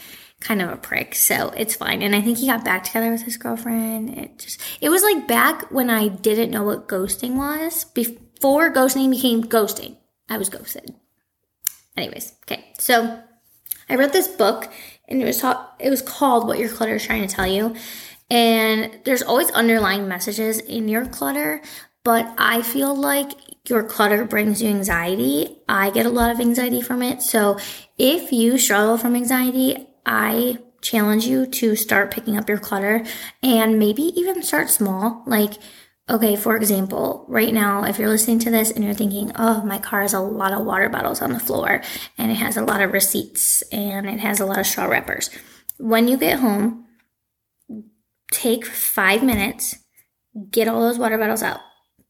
kind 0.44 0.62
of 0.62 0.70
a 0.70 0.76
prick, 0.76 1.14
so 1.14 1.48
it's 1.56 1.74
fine. 1.74 2.02
And 2.02 2.14
I 2.14 2.20
think 2.20 2.38
he 2.38 2.46
got 2.46 2.64
back 2.64 2.84
together 2.84 3.10
with 3.10 3.22
his 3.22 3.36
girlfriend. 3.36 4.10
It 4.10 4.38
just, 4.38 4.60
it 4.80 4.90
was 4.90 5.02
like 5.02 5.26
back 5.26 5.70
when 5.72 5.90
I 5.90 6.08
didn't 6.08 6.50
know 6.50 6.62
what 6.62 6.86
ghosting 6.86 7.34
was. 7.34 7.84
Before 7.84 8.72
ghosting 8.72 9.10
became 9.10 9.42
ghosting, 9.42 9.96
I 10.28 10.36
was 10.36 10.50
ghosted. 10.50 10.94
Anyways, 11.96 12.34
okay, 12.44 12.72
so 12.78 13.20
I 13.88 13.96
read 13.96 14.12
this 14.12 14.28
book 14.28 14.70
and 15.08 15.20
it 15.20 15.24
was 15.24 15.40
ta- 15.40 15.72
it 15.78 15.90
was 15.90 16.02
called 16.02 16.46
What 16.46 16.58
Your 16.58 16.68
Clutter 16.68 16.96
is 16.96 17.04
Trying 17.04 17.26
to 17.26 17.34
Tell 17.34 17.46
You. 17.46 17.74
And 18.30 19.00
there's 19.04 19.22
always 19.22 19.50
underlying 19.50 20.08
messages 20.08 20.58
in 20.58 20.88
your 20.88 21.06
clutter, 21.06 21.62
but 22.04 22.32
I 22.36 22.62
feel 22.62 22.94
like 22.94 23.30
your 23.68 23.82
clutter 23.82 24.24
brings 24.24 24.60
you 24.60 24.68
anxiety. 24.68 25.58
I 25.68 25.90
get 25.90 26.04
a 26.04 26.10
lot 26.10 26.30
of 26.30 26.40
anxiety 26.40 26.82
from 26.82 27.02
it. 27.02 27.22
So 27.22 27.58
if 27.96 28.32
you 28.32 28.58
struggle 28.58 28.98
from 28.98 29.16
anxiety, 29.16 29.86
I 30.06 30.58
challenge 30.80 31.26
you 31.26 31.46
to 31.46 31.76
start 31.76 32.10
picking 32.10 32.36
up 32.36 32.48
your 32.48 32.58
clutter 32.58 33.04
and 33.42 33.78
maybe 33.78 34.02
even 34.02 34.42
start 34.42 34.68
small. 34.68 35.22
Like, 35.26 35.54
okay, 36.08 36.36
for 36.36 36.56
example, 36.56 37.24
right 37.28 37.52
now, 37.52 37.84
if 37.84 37.98
you're 37.98 38.08
listening 38.08 38.38
to 38.40 38.50
this 38.50 38.70
and 38.70 38.84
you're 38.84 38.94
thinking, 38.94 39.32
oh, 39.36 39.64
my 39.64 39.78
car 39.78 40.02
has 40.02 40.12
a 40.12 40.20
lot 40.20 40.52
of 40.52 40.64
water 40.64 40.88
bottles 40.88 41.22
on 41.22 41.32
the 41.32 41.40
floor 41.40 41.82
and 42.18 42.30
it 42.30 42.36
has 42.36 42.56
a 42.56 42.64
lot 42.64 42.82
of 42.82 42.92
receipts 42.92 43.62
and 43.72 44.08
it 44.08 44.20
has 44.20 44.40
a 44.40 44.46
lot 44.46 44.58
of 44.58 44.66
straw 44.66 44.84
wrappers. 44.84 45.30
When 45.78 46.06
you 46.06 46.16
get 46.16 46.40
home, 46.40 46.86
take 48.30 48.66
five 48.66 49.22
minutes, 49.22 49.76
get 50.50 50.68
all 50.68 50.82
those 50.82 50.98
water 50.98 51.16
bottles 51.16 51.42
out, 51.42 51.60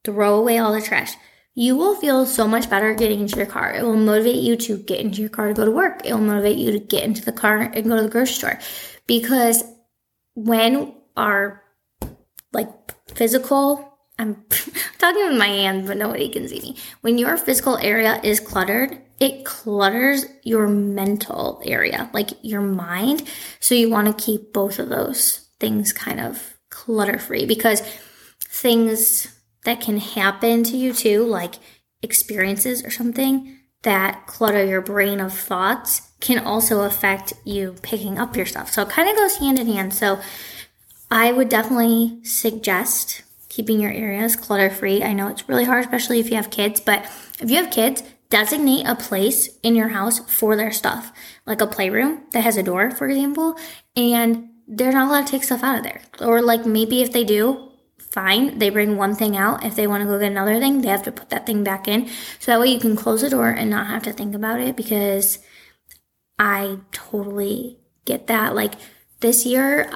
throw 0.05 0.35
away 0.35 0.59
all 0.59 0.73
the 0.73 0.83
trash 0.83 1.15
you 1.55 1.77
will 1.77 1.95
feel 1.95 2.27
so 2.27 2.49
much 2.49 2.69
better 2.69 2.95
getting 2.95 3.21
into 3.21 3.37
your 3.37 3.47
car. 3.47 3.73
It 3.73 3.85
will 3.85 3.97
motivate 3.97 4.43
you 4.43 4.57
to 4.57 4.79
get 4.79 5.01
into 5.01 5.21
your 5.21 5.31
car 5.31 5.49
to 5.49 5.55
go 5.55 5.65
to 5.65 5.71
work. 5.71 6.05
It 6.05 6.13
will 6.13 6.21
motivate 6.21 6.59
you 6.59 6.73
to 6.73 6.81
get 6.81 7.05
into 7.05 7.25
the 7.25 7.33
car 7.33 7.59
and 7.59 7.89
go 7.89 7.97
to 7.97 8.03
the 8.03 8.09
grocery 8.09 8.35
store. 8.35 8.59
Because 9.07 9.63
when 10.35 10.95
our 11.17 11.63
like 12.53 12.69
physical, 13.15 13.99
I'm 14.19 14.45
talking 14.99 15.29
with 15.29 15.39
my 15.39 15.47
hands, 15.47 15.87
but 15.87 15.97
nobody 15.97 16.29
can 16.29 16.49
see 16.49 16.61
me. 16.61 16.77
When 17.03 17.19
your 17.19 17.37
physical 17.37 17.79
area 17.79 18.21
is 18.25 18.41
cluttered, 18.41 19.01
it 19.21 19.45
clutters 19.45 20.27
your 20.43 20.67
mental 20.67 21.63
area, 21.65 22.11
like 22.13 22.31
your 22.43 22.63
mind. 22.63 23.29
So 23.61 23.77
you 23.77 23.91
want 23.91 24.07
to 24.17 24.25
keep 24.25 24.53
both 24.53 24.81
of 24.81 24.89
those 24.89 25.49
things 25.61 25.93
kind 25.93 26.19
of 26.19 26.55
clutter 26.71 27.19
free 27.19 27.47
because 27.47 27.81
things 28.41 29.34
that 29.65 29.81
can 29.81 29.99
happen 29.99 30.63
to 30.65 30.77
you 30.77 30.93
too, 30.93 31.25
like 31.25 31.55
experiences 32.03 32.85
or 32.85 32.91
something 32.91 33.59
that 33.83 34.27
clutter 34.27 34.65
your 34.65 34.81
brain 34.81 35.21
of 35.21 35.33
thoughts 35.33 36.13
can 36.21 36.39
also 36.39 36.83
affect 36.83 37.35
you 37.45 37.75
picking 37.83 38.19
up 38.19 38.35
your 38.37 38.47
stuff. 38.47 38.73
So 38.73 38.83
it 38.83 38.89
kind 38.89 39.09
of 39.09 39.17
goes 39.17 39.37
hand 39.37 39.59
in 39.59 39.67
hand. 39.67 39.93
So 39.93 40.21
I 41.11 41.33
would 41.33 41.49
definitely 41.49 42.25
suggest 42.25 43.23
keeping 43.49 43.81
your 43.81 43.93
areas 43.93 44.37
clutter 44.37 44.71
free. 44.71 45.03
I 45.03 45.13
know 45.13 45.29
it's 45.29 45.49
really 45.49 45.65
hard, 45.65 45.85
especially 45.85 46.19
if 46.19 46.31
you 46.31 46.37
have 46.37 46.51
kids, 46.51 46.81
but 46.81 47.05
if 47.41 47.51
you 47.51 47.57
have 47.57 47.71
kids, 47.71 48.03
designate 48.31 48.87
a 48.87 48.97
place 48.97 49.49
in 49.63 49.77
your 49.77 49.89
house 49.89 50.19
for 50.31 50.57
their 50.57 50.73
stuff, 50.73 51.13
like 51.47 51.61
a 51.61 51.67
playroom 51.67 52.23
that 52.33 52.43
has 52.43 52.57
a 52.57 52.63
door, 52.63 52.91
for 52.91 53.07
example, 53.07 53.57
and 53.95 54.49
they're 54.67 54.93
not 54.93 55.09
allowed 55.09 55.27
to 55.27 55.31
take 55.31 55.45
stuff 55.45 55.63
out 55.63 55.77
of 55.77 55.85
there. 55.85 56.01
Or 56.21 56.43
like 56.43 56.65
maybe 56.65 57.03
if 57.03 57.13
they 57.13 57.23
do, 57.23 57.71
fine. 58.15 58.59
They 58.59 58.71
bring 58.71 58.97
one 58.97 59.15
thing 59.15 59.37
out. 59.37 59.65
If 59.65 59.75
they 59.75 59.87
want 59.87 60.03
to 60.03 60.09
go 60.09 60.19
get 60.19 60.31
another 60.31 60.59
thing, 60.61 60.81
they 60.81 60.89
have 60.89 61.03
to 61.03 61.13
put 61.13 61.31
that 61.31 61.45
thing 61.45 61.65
back 61.65 61.89
in. 61.89 62.09
So 62.39 62.53
that 62.53 62.61
way 62.61 62.69
you 62.69 62.81
can 62.81 62.97
close 62.97 63.21
the 63.21 63.29
door 63.29 63.49
and 63.51 63.69
not 63.69 63.89
have 63.89 64.05
to 64.05 64.13
think 64.13 64.35
about 64.35 64.61
it 64.61 64.77
because 64.77 65.41
I 66.39 66.79
totally 66.93 67.81
get 68.05 68.29
that. 68.29 68.55
Like 68.55 68.75
this 69.21 69.45
year, 69.45 69.91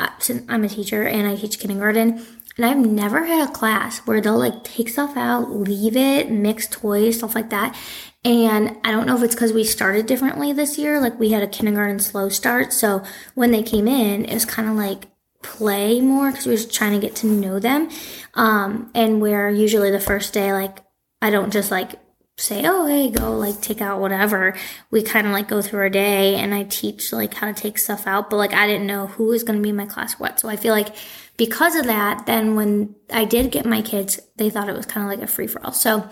I'm 0.49 0.65
a 0.65 0.69
teacher 0.69 1.05
and 1.05 1.27
I 1.27 1.37
teach 1.37 1.61
kindergarten. 1.61 2.27
And 2.57 2.67
I've 2.67 2.79
never 2.79 3.25
had 3.25 3.49
a 3.49 3.53
class 3.53 3.99
where 3.99 4.21
they'll 4.21 4.37
like 4.37 4.65
take 4.65 4.89
stuff 4.89 5.17
out, 5.17 5.51
leave 5.53 5.97
it, 5.97 6.29
mix 6.29 6.67
toys, 6.67 7.19
stuff 7.19 7.37
like 7.37 7.51
that. 7.51 7.77
And 8.25 8.77
I 8.83 8.91
don't 8.91 9.07
know 9.07 9.17
if 9.17 9.23
it's 9.23 9.37
because 9.37 9.53
we 9.53 9.63
started 9.63 10.07
differently 10.07 10.53
this 10.53 10.77
year. 10.77 11.01
Like 11.01 11.21
we 11.21 11.31
had 11.31 11.45
a 11.45 11.47
kindergarten 11.47 12.01
slow 12.01 12.29
start. 12.29 12.73
So 12.73 13.05
when 13.37 13.53
they 13.53 13.63
came 13.63 13.87
in, 13.87 14.25
it 14.25 14.35
was 14.35 14.45
kind 14.45 14.69
of 14.69 14.75
like, 14.75 15.05
play 15.43 16.01
more 16.01 16.31
because 16.31 16.47
we 16.47 16.53
were 16.53 16.63
trying 16.63 16.93
to 16.93 17.07
get 17.07 17.17
to 17.17 17.27
know 17.27 17.59
them. 17.59 17.89
Um, 18.35 18.91
and 18.95 19.21
where 19.21 19.51
usually 19.51 19.91
the 19.91 20.01
first 20.01 20.33
day, 20.33 20.53
like, 20.53 20.81
I 21.21 21.31
don't 21.31 21.53
just 21.53 21.71
like 21.71 21.93
say, 22.37 22.63
oh, 22.65 22.87
hey, 22.87 23.11
go 23.11 23.37
like 23.37 23.61
take 23.61 23.81
out 23.81 24.01
whatever. 24.01 24.57
We 24.91 25.03
kind 25.03 25.27
of 25.27 25.33
like 25.33 25.49
go 25.49 25.61
through 25.61 25.81
our 25.81 25.91
day 25.91 26.37
and 26.37 26.55
I 26.55 26.65
teach 26.65 27.13
like 27.13 27.35
how 27.35 27.49
to 27.49 27.55
take 27.55 27.79
stuff 27.79 28.07
out, 28.07 28.31
but 28.31 28.37
like 28.37 28.53
I 28.53 28.67
didn't 28.67 28.87
know 28.87 29.09
who 29.09 29.25
was 29.25 29.43
going 29.43 29.59
to 29.59 29.63
be 29.63 29.71
in 29.71 29.77
my 29.77 29.87
class 29.87 30.15
what. 30.15 30.39
So 30.41 30.49
I 30.49 30.57
feel 30.57 30.73
like 30.73 30.95
because 31.37 31.75
of 31.75 31.87
that, 31.87 32.27
then 32.27 32.55
when 32.55 32.95
I 33.13 33.25
did 33.25 33.51
get 33.51 33.67
my 33.67 33.83
kids, 33.83 34.21
they 34.37 34.51
thought 34.51 34.69
it 34.69 34.77
was 34.77 34.87
kind 34.87 35.05
of 35.05 35.11
like 35.11 35.29
a 35.29 35.31
free 35.31 35.47
for 35.47 35.65
all. 35.65 35.73
So 35.73 36.09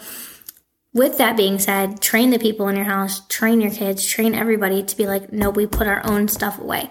with 0.92 1.18
that 1.18 1.36
being 1.36 1.58
said, 1.58 2.00
train 2.00 2.30
the 2.30 2.38
people 2.38 2.68
in 2.68 2.76
your 2.76 2.84
house, 2.86 3.24
train 3.28 3.60
your 3.60 3.70
kids, 3.70 4.04
train 4.04 4.34
everybody 4.34 4.82
to 4.82 4.96
be 4.96 5.06
like, 5.06 5.32
no, 5.32 5.50
we 5.50 5.66
put 5.66 5.86
our 5.86 6.04
own 6.06 6.26
stuff 6.26 6.58
away. 6.58 6.90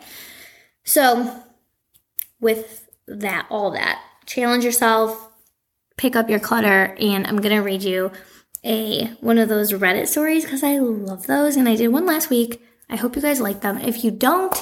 So 0.83 1.43
with 2.45 2.87
that, 3.07 3.47
all 3.49 3.71
that. 3.71 3.99
Challenge 4.27 4.63
yourself, 4.63 5.29
pick 5.97 6.15
up 6.15 6.29
your 6.29 6.39
clutter, 6.39 6.95
and 6.99 7.25
I'm 7.25 7.41
gonna 7.41 7.63
read 7.63 7.81
you 7.81 8.11
a 8.63 9.07
one 9.19 9.39
of 9.39 9.49
those 9.49 9.73
Reddit 9.73 10.07
stories 10.07 10.45
because 10.45 10.63
I 10.63 10.77
love 10.77 11.25
those, 11.25 11.55
and 11.55 11.67
I 11.67 11.75
did 11.75 11.87
one 11.87 12.05
last 12.05 12.29
week. 12.29 12.61
I 12.87 12.97
hope 12.97 13.15
you 13.15 13.21
guys 13.23 13.41
like 13.41 13.61
them. 13.61 13.79
If 13.79 14.03
you 14.03 14.11
don't, 14.11 14.55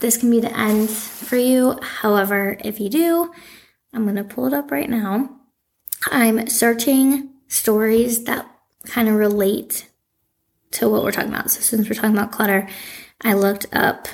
this 0.00 0.18
can 0.18 0.28
be 0.28 0.40
the 0.40 0.58
end 0.58 0.90
for 0.90 1.36
you. 1.36 1.78
However, 1.80 2.56
if 2.64 2.80
you 2.80 2.88
do, 2.88 3.30
I'm 3.94 4.04
gonna 4.04 4.24
pull 4.24 4.46
it 4.46 4.52
up 4.52 4.72
right 4.72 4.90
now. 4.90 5.30
I'm 6.10 6.48
searching 6.48 7.30
stories 7.46 8.24
that 8.24 8.44
kind 8.86 9.08
of 9.08 9.14
relate 9.14 9.88
to 10.72 10.88
what 10.88 11.04
we're 11.04 11.12
talking 11.12 11.30
about. 11.30 11.52
So 11.52 11.60
since 11.60 11.88
we're 11.88 11.94
talking 11.94 12.16
about 12.16 12.32
clutter, 12.32 12.68
I 13.20 13.34
looked 13.34 13.66
up 13.72 14.08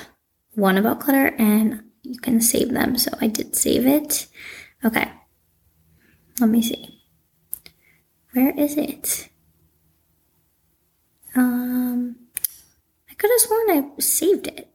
one 0.53 0.77
about 0.77 0.99
clutter 0.99 1.33
and 1.39 1.88
you 2.09 2.19
can 2.19 2.41
save 2.41 2.71
them. 2.71 2.97
So 2.97 3.11
I 3.21 3.27
did 3.27 3.55
save 3.55 3.85
it. 3.85 4.27
Okay. 4.83 5.11
Let 6.39 6.49
me 6.49 6.61
see. 6.61 7.03
Where 8.33 8.49
is 8.57 8.77
it? 8.77 9.29
Um, 11.35 12.15
I 13.09 13.13
could 13.13 13.29
have 13.29 13.39
sworn 13.39 13.69
I 13.69 14.01
saved 14.01 14.47
it. 14.47 14.69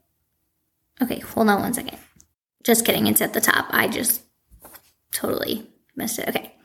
Okay, 1.01 1.19
hold 1.19 1.49
on 1.49 1.59
one 1.59 1.73
second. 1.73 1.97
Just 2.63 2.85
kidding, 2.85 3.07
it's 3.07 3.21
at 3.21 3.33
the 3.33 3.41
top. 3.41 3.65
I 3.69 3.89
just 3.89 4.21
totally 5.11 5.69
missed 5.95 6.19
it. 6.19 6.29
Okay. 6.29 6.55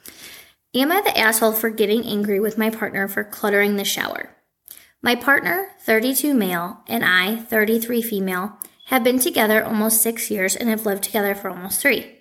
Am 0.74 0.92
I 0.92 1.00
the 1.00 1.18
asshole 1.18 1.52
for 1.52 1.70
getting 1.70 2.04
angry 2.04 2.38
with 2.38 2.56
my 2.56 2.70
partner 2.70 3.08
for 3.08 3.24
cluttering 3.24 3.74
the 3.74 3.84
shower? 3.84 4.36
My 5.02 5.16
partner, 5.16 5.70
32 5.80 6.32
male, 6.32 6.84
and 6.86 7.04
I, 7.04 7.36
33 7.36 8.02
female, 8.02 8.58
have 8.90 9.04
been 9.04 9.20
together 9.20 9.64
almost 9.64 10.02
six 10.02 10.32
years 10.32 10.56
and 10.56 10.68
have 10.68 10.84
lived 10.84 11.04
together 11.04 11.32
for 11.32 11.48
almost 11.48 11.80
three. 11.80 12.12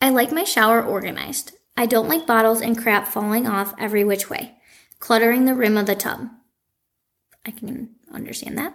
I 0.00 0.10
like 0.10 0.32
my 0.32 0.42
shower 0.42 0.82
organized. 0.82 1.52
I 1.76 1.86
don't 1.86 2.08
like 2.08 2.26
bottles 2.26 2.60
and 2.60 2.76
crap 2.76 3.06
falling 3.06 3.46
off 3.46 3.74
every 3.78 4.02
which 4.02 4.28
way, 4.28 4.56
cluttering 4.98 5.44
the 5.44 5.54
rim 5.54 5.76
of 5.76 5.86
the 5.86 5.94
tub. 5.94 6.28
I 7.46 7.52
can 7.52 7.90
understand 8.12 8.58
that. 8.58 8.74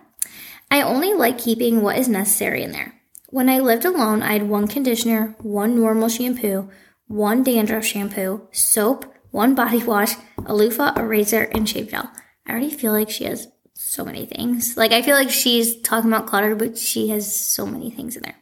I 0.72 0.82
only 0.82 1.14
like 1.14 1.38
keeping 1.38 1.82
what 1.82 1.98
is 1.98 2.08
necessary 2.08 2.64
in 2.64 2.72
there. 2.72 3.02
When 3.30 3.50
I 3.50 3.60
lived 3.60 3.84
alone, 3.84 4.24
I 4.24 4.32
had 4.32 4.48
one 4.48 4.70
conditioner, 4.70 5.36
one 5.40 5.76
normal 5.76 6.08
shampoo, 6.08 6.70
one 7.08 7.44
dandruff 7.44 7.84
shampoo, 7.84 8.48
soap, 8.54 9.14
one 9.32 9.56
body 9.56 9.84
wash, 9.84 10.14
a 10.46 10.56
loofah, 10.56 10.94
a 10.96 11.06
razor, 11.06 11.50
and 11.52 11.68
shave 11.68 11.90
gel. 11.90 12.10
I 12.48 12.52
already 12.52 12.70
feel 12.70 12.94
like 12.94 13.10
she 13.10 13.26
has 13.26 13.50
so 13.96 14.06
many 14.06 14.26
things. 14.26 14.78
Like 14.78 14.92
I 14.92 15.02
feel 15.02 15.16
like 15.16 15.32
she's 15.32 15.82
talking 15.82 16.12
about 16.12 16.28
clutter, 16.28 16.56
but 16.56 16.78
she 16.78 17.08
has 17.10 17.34
so 17.34 17.66
many 17.66 17.90
things 17.90 18.16
in 18.16 18.24
there. 18.24 18.36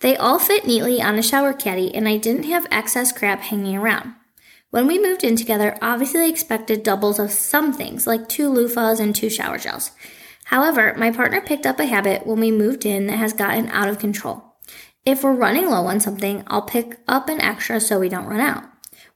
They 0.00 0.16
all 0.16 0.38
fit 0.38 0.66
neatly 0.66 1.00
on 1.00 1.18
a 1.18 1.22
shower 1.22 1.52
caddy, 1.52 1.94
and 1.94 2.08
I 2.08 2.16
didn't 2.16 2.44
have 2.44 2.66
excess 2.70 3.12
crap 3.12 3.40
hanging 3.40 3.76
around. 3.76 4.14
When 4.70 4.86
we 4.86 4.98
moved 4.98 5.22
in 5.22 5.36
together, 5.36 5.76
obviously 5.80 6.22
I 6.22 6.28
expected 6.28 6.82
doubles 6.82 7.18
of 7.18 7.30
some 7.30 7.72
things, 7.72 8.06
like 8.06 8.28
two 8.28 8.50
loofahs 8.50 9.00
and 9.00 9.14
two 9.14 9.30
shower 9.30 9.58
gels. 9.58 9.92
However, 10.46 10.94
my 10.96 11.10
partner 11.10 11.40
picked 11.40 11.66
up 11.66 11.78
a 11.78 11.86
habit 11.86 12.26
when 12.26 12.40
we 12.40 12.50
moved 12.50 12.84
in 12.84 13.06
that 13.06 13.18
has 13.18 13.32
gotten 13.32 13.68
out 13.68 13.88
of 13.88 13.98
control. 13.98 14.56
If 15.04 15.22
we're 15.22 15.34
running 15.34 15.68
low 15.68 15.86
on 15.86 16.00
something, 16.00 16.42
I'll 16.46 16.62
pick 16.62 16.98
up 17.06 17.28
an 17.28 17.40
extra 17.40 17.80
so 17.80 18.00
we 18.00 18.08
don't 18.08 18.26
run 18.26 18.40
out. 18.40 18.64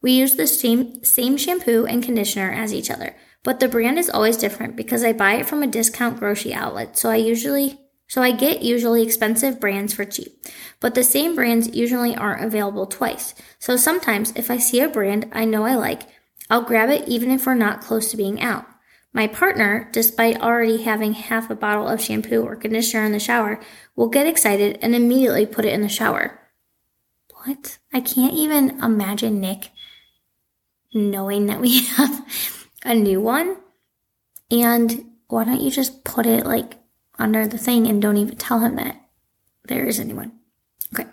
We 0.02 0.12
use 0.12 0.35
the 0.35 0.47
same, 0.47 1.02
same 1.02 1.37
shampoo 1.37 1.87
and 1.87 2.02
conditioner 2.02 2.50
as 2.50 2.73
each 2.73 2.90
other, 2.90 3.16
but 3.43 3.61
the 3.61 3.69
brand 3.69 3.99
is 3.99 4.11
always 4.11 4.37
different 4.37 4.76
because 4.76 5.05
I 5.05 5.12
buy 5.12 5.35
it 5.35 5.47
from 5.47 5.62
a 5.62 5.66
discount 5.66 6.19
grocery 6.19 6.52
outlet. 6.52 6.99
So 6.99 7.11
I 7.11 7.16
usually 7.16 7.81
so 8.09 8.23
I 8.23 8.31
get 8.31 8.62
usually 8.62 9.02
expensive 9.02 9.59
brands 9.59 9.93
for 9.93 10.05
cheap. 10.05 10.47
But 10.78 10.95
the 10.95 11.02
same 11.02 11.35
brands 11.35 11.75
usually 11.75 12.14
aren't 12.14 12.45
available 12.45 12.87
twice. 12.87 13.35
So 13.59 13.76
sometimes 13.76 14.33
if 14.37 14.50
I 14.50 14.59
see 14.59 14.81
a 14.81 14.88
brand 14.88 15.28
I 15.33 15.45
know 15.45 15.64
I 15.64 15.75
like, 15.75 16.02
I'll 16.49 16.62
grab 16.62 16.90
it 16.90 17.09
even 17.09 17.31
if 17.31 17.47
we're 17.47 17.55
not 17.55 17.81
close 17.81 18.11
to 18.11 18.16
being 18.16 18.40
out. 18.40 18.66
My 19.12 19.26
partner, 19.26 19.88
despite 19.93 20.40
already 20.43 20.83
having 20.83 21.14
half 21.14 21.49
a 21.49 21.55
bottle 21.55 21.88
of 21.88 22.02
shampoo 22.02 22.43
or 22.43 22.55
conditioner 22.55 23.05
in 23.05 23.12
the 23.12 23.19
shower, 23.19 23.59
will 23.95 24.09
get 24.09 24.26
excited 24.26 24.78
and 24.83 24.95
immediately 24.95 25.47
put 25.47 25.64
it 25.64 25.73
in 25.73 25.81
the 25.81 25.88
shower. 25.88 26.38
What? 27.45 27.78
I 27.93 28.00
can't 28.00 28.35
even 28.35 28.83
imagine 28.83 29.40
Nick 29.40 29.71
knowing 30.93 31.47
that 31.47 31.61
we 31.61 31.81
have 31.85 32.26
a 32.87 32.95
new 32.95 33.21
one. 33.21 33.57
And 34.50 35.07
why 35.28 35.45
don't 35.45 35.61
you 35.61 35.71
just 35.71 36.05
put 36.05 36.26
it 36.26 36.47
like 36.47 36.76
under 37.19 37.47
the 37.47 37.59
thing 37.59 37.87
and 37.87 38.00
don't 38.00 38.16
even 38.16 38.37
tell 38.37 38.61
him 38.61 38.76
that 38.76 39.00
there 39.64 39.87
is 39.87 39.99
anyone? 39.99 40.33
Okay. 40.95 41.09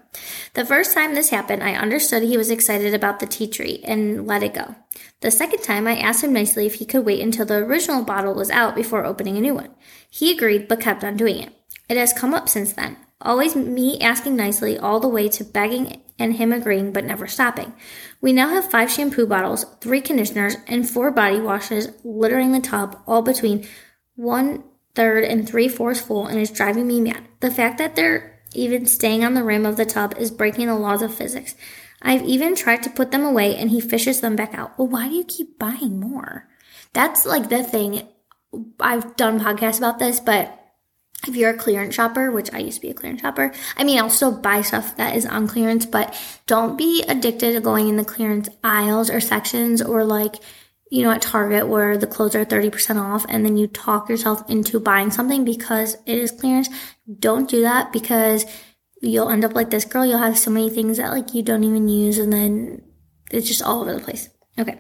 The 0.54 0.66
first 0.66 0.94
time 0.94 1.16
this 1.16 1.30
happened, 1.30 1.64
I 1.64 1.74
understood 1.74 2.22
he 2.24 2.38
was 2.38 2.52
excited 2.52 2.94
about 2.94 3.20
the 3.20 3.26
tea 3.26 3.48
tree 3.48 3.82
and 3.84 4.28
let 4.28 4.44
it 4.44 4.54
go. 4.54 4.76
The 5.22 5.32
second 5.32 5.64
time, 5.64 5.88
I 5.88 5.98
asked 5.98 6.24
him 6.24 6.34
nicely 6.34 6.68
if 6.68 6.76
he 6.76 6.86
could 6.86 7.06
wait 7.06 7.22
until 7.22 7.46
the 7.46 7.56
original 7.56 8.04
bottle 8.04 8.36
was 8.36 8.52
out 8.52 8.76
before 8.76 9.04
opening 9.04 9.38
a 9.38 9.42
new 9.42 9.56
one. 9.56 9.72
He 10.10 10.32
agreed, 10.32 10.68
but 10.68 10.80
kept 10.80 11.04
on 11.04 11.18
doing 11.18 11.40
it. 11.40 11.54
It 11.90 11.98
has 11.98 12.14
come 12.14 12.34
up 12.34 12.48
since 12.48 12.74
then. 12.74 12.98
Always 13.20 13.56
me 13.56 14.00
asking 14.00 14.36
nicely 14.36 14.78
all 14.78 15.00
the 15.00 15.08
way 15.08 15.28
to 15.30 15.44
begging 15.44 16.03
and 16.20 16.36
him 16.36 16.52
agreeing 16.52 16.92
but 16.92 17.06
never 17.06 17.28
stopping. 17.28 17.74
We 18.22 18.34
now 18.34 18.50
have 18.50 18.70
five 18.70 18.92
shampoo 18.92 19.26
bottles, 19.26 19.66
three 19.82 20.02
conditioners, 20.02 20.56
and 20.68 20.90
four 20.90 21.12
body 21.12 21.40
washes 21.40 21.90
littering 22.04 22.52
the 22.52 22.60
tub, 22.60 23.02
all 23.08 23.22
between 23.22 23.68
one 24.16 24.64
third 24.96 25.24
and 25.24 25.48
three 25.48 25.68
fourths 25.68 26.02
full, 26.02 26.28
and 26.28 26.40
it's 26.40 26.52
driving 26.52 26.88
me 26.88 27.02
mad. 27.02 27.24
The 27.40 27.52
fact 27.52 27.78
that 27.80 27.96
they're 27.96 28.40
even 28.54 28.86
staying 28.86 29.24
on 29.24 29.34
the 29.34 29.44
rim 29.44 29.66
of 29.66 29.78
the 29.78 29.86
tub 29.86 30.14
is 30.18 30.32
breaking 30.32 30.68
the 30.68 30.76
laws 30.76 31.02
of 31.02 31.14
physics. 31.14 31.56
I've 32.02 32.24
even 32.24 32.56
tried 32.56 32.84
to 32.84 32.90
put 32.90 33.12
them 33.12 33.26
away 33.26 33.56
and 33.56 33.70
he 33.70 33.82
fishes 33.82 34.22
them 34.22 34.36
back 34.36 34.54
out. 34.54 34.78
Well, 34.78 34.88
why 34.88 35.08
do 35.08 35.16
you 35.16 35.24
keep 35.24 35.58
buying 35.58 36.00
more? 36.00 36.48
That's 36.92 37.26
like 37.26 37.50
the 37.50 37.64
thing. 37.64 38.08
I've 38.80 39.16
done 39.16 39.40
podcasts 39.40 39.80
about 39.80 40.00
this, 40.00 40.20
but 40.20 40.63
if 41.28 41.36
you're 41.36 41.52
a 41.52 41.58
clearance 41.58 41.96
shopper, 41.96 42.32
which 42.32 42.54
I 42.54 42.60
used 42.60 42.78
to 42.78 42.82
be 42.82 42.90
a 42.90 42.94
clearance 42.94 43.22
shopper, 43.22 43.54
I 43.78 43.84
mean, 43.84 44.00
I'll 44.00 44.10
still 44.10 44.36
buy 44.36 44.62
stuff 44.62 44.98
that 44.98 45.16
is 45.16 45.26
on 45.26 45.48
clearance, 45.48 45.86
but 45.86 46.16
don't 46.48 46.78
be 46.78 47.04
addicted 47.08 47.54
to 47.54 47.62
going 47.62 47.88
in 47.88 47.96
the 47.96 48.04
clearance 48.04 48.50
aisles 48.64 49.10
or 49.10 49.22
sections 49.22 49.82
or 49.82 50.04
like, 50.04 50.36
you 50.92 51.02
know, 51.02 51.12
at 51.12 51.22
Target 51.22 51.68
where 51.68 51.98
the 51.98 52.08
clothes 52.08 52.36
are 52.36 52.46
30% 52.46 53.02
off 53.02 53.26
and 53.30 53.46
then 53.46 53.58
you 53.58 53.68
talk 53.68 54.10
yourself 54.10 54.48
into 54.50 54.80
buying 54.80 55.12
something 55.12 55.46
because 55.46 55.96
it 56.06 56.18
is 56.18 56.32
clearance. 56.32 56.70
Don't 57.20 57.50
do 57.50 57.62
that 57.62 57.94
because 57.94 58.46
you'll 59.02 59.30
end 59.30 59.46
up 59.46 59.56
like 59.56 59.70
this 59.70 59.86
girl. 59.86 60.06
You'll 60.06 60.18
have 60.18 60.38
so 60.38 60.52
many 60.52 60.70
things 60.70 60.98
that 60.98 61.12
like 61.12 61.34
you 61.34 61.42
don't 61.42 61.64
even 61.64 61.88
use 61.88 62.18
and 62.18 62.34
then 62.34 62.84
it's 63.32 63.48
just 63.48 63.64
all 63.64 63.82
over 63.82 63.94
the 63.94 64.02
place. 64.02 64.30
Okay. 64.60 64.80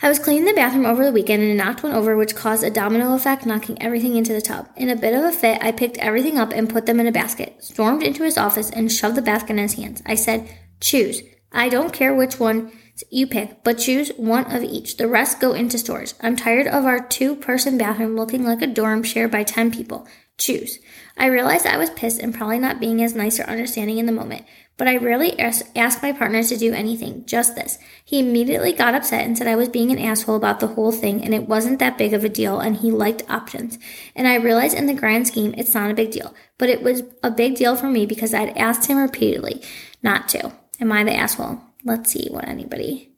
I 0.00 0.08
was 0.08 0.20
cleaning 0.20 0.44
the 0.44 0.52
bathroom 0.52 0.86
over 0.86 1.04
the 1.04 1.10
weekend 1.10 1.42
and 1.42 1.56
knocked 1.56 1.82
one 1.82 1.90
over, 1.92 2.16
which 2.16 2.36
caused 2.36 2.62
a 2.62 2.70
domino 2.70 3.16
effect, 3.16 3.44
knocking 3.44 3.82
everything 3.82 4.14
into 4.14 4.32
the 4.32 4.40
tub. 4.40 4.68
In 4.76 4.90
a 4.90 4.96
bit 4.96 5.12
of 5.12 5.24
a 5.24 5.32
fit, 5.32 5.60
I 5.60 5.72
picked 5.72 5.98
everything 5.98 6.38
up 6.38 6.52
and 6.52 6.70
put 6.70 6.86
them 6.86 7.00
in 7.00 7.08
a 7.08 7.12
basket, 7.12 7.64
stormed 7.64 8.04
into 8.04 8.22
his 8.22 8.38
office, 8.38 8.70
and 8.70 8.92
shoved 8.92 9.16
the 9.16 9.22
basket 9.22 9.50
in 9.50 9.58
his 9.58 9.74
hands. 9.74 10.00
I 10.06 10.14
said, 10.14 10.48
Choose. 10.80 11.22
I 11.50 11.68
don't 11.68 11.92
care 11.92 12.14
which 12.14 12.38
one 12.38 12.70
you 13.10 13.26
pick, 13.26 13.64
but 13.64 13.78
choose 13.78 14.10
one 14.16 14.54
of 14.54 14.62
each. 14.62 14.98
The 14.98 15.08
rest 15.08 15.40
go 15.40 15.52
into 15.52 15.78
storage. 15.78 16.14
I'm 16.20 16.36
tired 16.36 16.68
of 16.68 16.84
our 16.84 17.00
two 17.00 17.34
person 17.34 17.76
bathroom 17.76 18.14
looking 18.14 18.44
like 18.44 18.62
a 18.62 18.66
dorm 18.68 19.02
shared 19.02 19.32
by 19.32 19.42
10 19.42 19.72
people. 19.72 20.06
Choose. 20.38 20.78
I 21.16 21.26
realized 21.26 21.66
I 21.66 21.76
was 21.76 21.90
pissed 21.90 22.20
and 22.20 22.34
probably 22.34 22.58
not 22.58 22.80
being 22.80 23.02
as 23.02 23.14
nice 23.14 23.38
or 23.40 23.44
understanding 23.44 23.98
in 23.98 24.06
the 24.06 24.12
moment, 24.12 24.46
but 24.76 24.86
I 24.86 24.96
rarely 24.96 25.38
ask 25.38 26.02
my 26.02 26.12
partner 26.12 26.42
to 26.44 26.56
do 26.56 26.72
anything, 26.72 27.26
just 27.26 27.56
this. 27.56 27.78
He 28.04 28.20
immediately 28.20 28.72
got 28.72 28.94
upset 28.94 29.26
and 29.26 29.36
said 29.36 29.48
I 29.48 29.56
was 29.56 29.68
being 29.68 29.90
an 29.90 29.98
asshole 29.98 30.36
about 30.36 30.60
the 30.60 30.68
whole 30.68 30.92
thing 30.92 31.22
and 31.24 31.34
it 31.34 31.48
wasn't 31.48 31.80
that 31.80 31.98
big 31.98 32.14
of 32.14 32.24
a 32.24 32.28
deal 32.28 32.60
and 32.60 32.76
he 32.76 32.92
liked 32.92 33.28
options. 33.28 33.78
And 34.14 34.28
I 34.28 34.36
realized 34.36 34.76
in 34.76 34.86
the 34.86 34.94
grand 34.94 35.26
scheme 35.26 35.54
it's 35.58 35.74
not 35.74 35.90
a 35.90 35.94
big 35.94 36.12
deal, 36.12 36.32
but 36.56 36.68
it 36.68 36.82
was 36.82 37.02
a 37.22 37.30
big 37.32 37.56
deal 37.56 37.74
for 37.74 37.88
me 37.88 38.06
because 38.06 38.32
I'd 38.32 38.56
asked 38.56 38.86
him 38.88 38.98
repeatedly 38.98 39.60
not 40.02 40.28
to. 40.28 40.52
Am 40.80 40.92
I 40.92 41.02
the 41.02 41.14
asshole? 41.14 41.60
let's 41.84 42.12
see 42.12 42.28
what 42.30 42.48
anybody. 42.48 43.10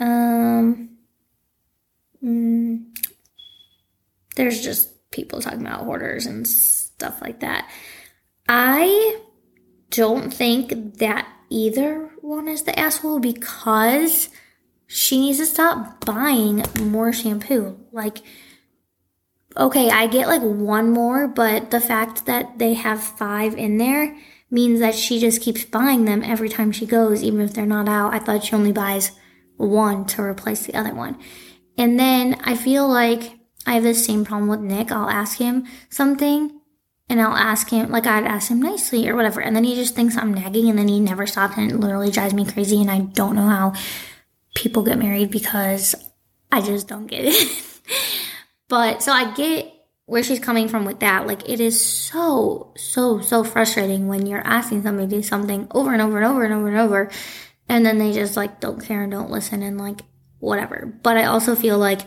Um, 0.00 0.90
mm, 2.22 2.84
there's 4.36 4.62
just 4.62 4.93
people 5.14 5.40
talking 5.40 5.62
about 5.62 5.84
hoarders 5.84 6.26
and 6.26 6.46
stuff 6.46 7.22
like 7.22 7.40
that. 7.40 7.70
I 8.48 9.20
don't 9.90 10.32
think 10.32 10.98
that 10.98 11.26
either 11.48 12.10
one 12.20 12.48
is 12.48 12.64
the 12.64 12.78
asshole 12.78 13.20
because 13.20 14.28
she 14.86 15.18
needs 15.18 15.38
to 15.38 15.46
stop 15.46 16.04
buying 16.04 16.64
more 16.80 17.12
shampoo. 17.12 17.78
Like, 17.92 18.18
okay, 19.56 19.90
I 19.90 20.06
get 20.08 20.28
like 20.28 20.42
one 20.42 20.90
more, 20.90 21.28
but 21.28 21.70
the 21.70 21.80
fact 21.80 22.26
that 22.26 22.58
they 22.58 22.74
have 22.74 23.02
five 23.02 23.54
in 23.54 23.78
there 23.78 24.16
means 24.50 24.80
that 24.80 24.94
she 24.94 25.18
just 25.18 25.40
keeps 25.40 25.64
buying 25.64 26.04
them 26.04 26.22
every 26.22 26.48
time 26.48 26.72
she 26.72 26.86
goes, 26.86 27.22
even 27.22 27.40
if 27.40 27.54
they're 27.54 27.66
not 27.66 27.88
out. 27.88 28.12
I 28.12 28.18
thought 28.18 28.44
she 28.44 28.54
only 28.54 28.72
buys 28.72 29.12
one 29.56 30.04
to 30.06 30.22
replace 30.22 30.66
the 30.66 30.74
other 30.74 30.94
one. 30.94 31.18
And 31.78 31.98
then 31.98 32.40
I 32.44 32.56
feel 32.56 32.88
like 32.88 33.32
I 33.66 33.74
have 33.74 33.82
the 33.82 33.94
same 33.94 34.24
problem 34.24 34.48
with 34.48 34.60
Nick. 34.60 34.92
I'll 34.92 35.08
ask 35.08 35.38
him 35.38 35.66
something 35.88 36.60
and 37.08 37.20
I'll 37.20 37.36
ask 37.36 37.70
him, 37.70 37.90
like 37.90 38.06
I'd 38.06 38.24
ask 38.24 38.50
him 38.50 38.62
nicely 38.62 39.08
or 39.08 39.16
whatever. 39.16 39.40
And 39.40 39.54
then 39.54 39.64
he 39.64 39.74
just 39.74 39.94
thinks 39.94 40.16
I'm 40.16 40.32
nagging 40.32 40.68
and 40.68 40.78
then 40.78 40.88
he 40.88 41.00
never 41.00 41.26
stops 41.26 41.56
and 41.56 41.70
it 41.70 41.78
literally 41.78 42.10
drives 42.10 42.34
me 42.34 42.44
crazy. 42.46 42.80
And 42.80 42.90
I 42.90 43.00
don't 43.00 43.36
know 43.36 43.48
how 43.48 43.74
people 44.54 44.82
get 44.82 44.98
married 44.98 45.30
because 45.30 45.94
I 46.50 46.60
just 46.60 46.88
don't 46.88 47.06
get 47.06 47.24
it. 47.24 47.64
but 48.68 49.02
so 49.02 49.12
I 49.12 49.34
get 49.34 49.70
where 50.06 50.22
she's 50.22 50.40
coming 50.40 50.68
from 50.68 50.84
with 50.84 51.00
that. 51.00 51.26
Like 51.26 51.48
it 51.48 51.60
is 51.60 51.82
so, 51.84 52.72
so, 52.76 53.20
so 53.20 53.44
frustrating 53.44 54.08
when 54.08 54.26
you're 54.26 54.46
asking 54.46 54.82
somebody 54.82 55.08
to 55.08 55.16
do 55.16 55.22
something 55.22 55.66
over 55.72 55.92
and 55.92 56.02
over 56.02 56.16
and 56.16 56.26
over 56.26 56.44
and 56.44 56.54
over 56.54 56.68
and 56.68 56.78
over. 56.78 57.10
And 57.68 57.84
then 57.84 57.98
they 57.98 58.12
just 58.12 58.36
like 58.36 58.60
don't 58.60 58.84
care 58.84 59.02
and 59.02 59.12
don't 59.12 59.30
listen 59.30 59.62
and 59.62 59.78
like 59.78 60.00
whatever. 60.38 60.92
But 61.02 61.16
I 61.16 61.24
also 61.24 61.54
feel 61.54 61.78
like 61.78 62.02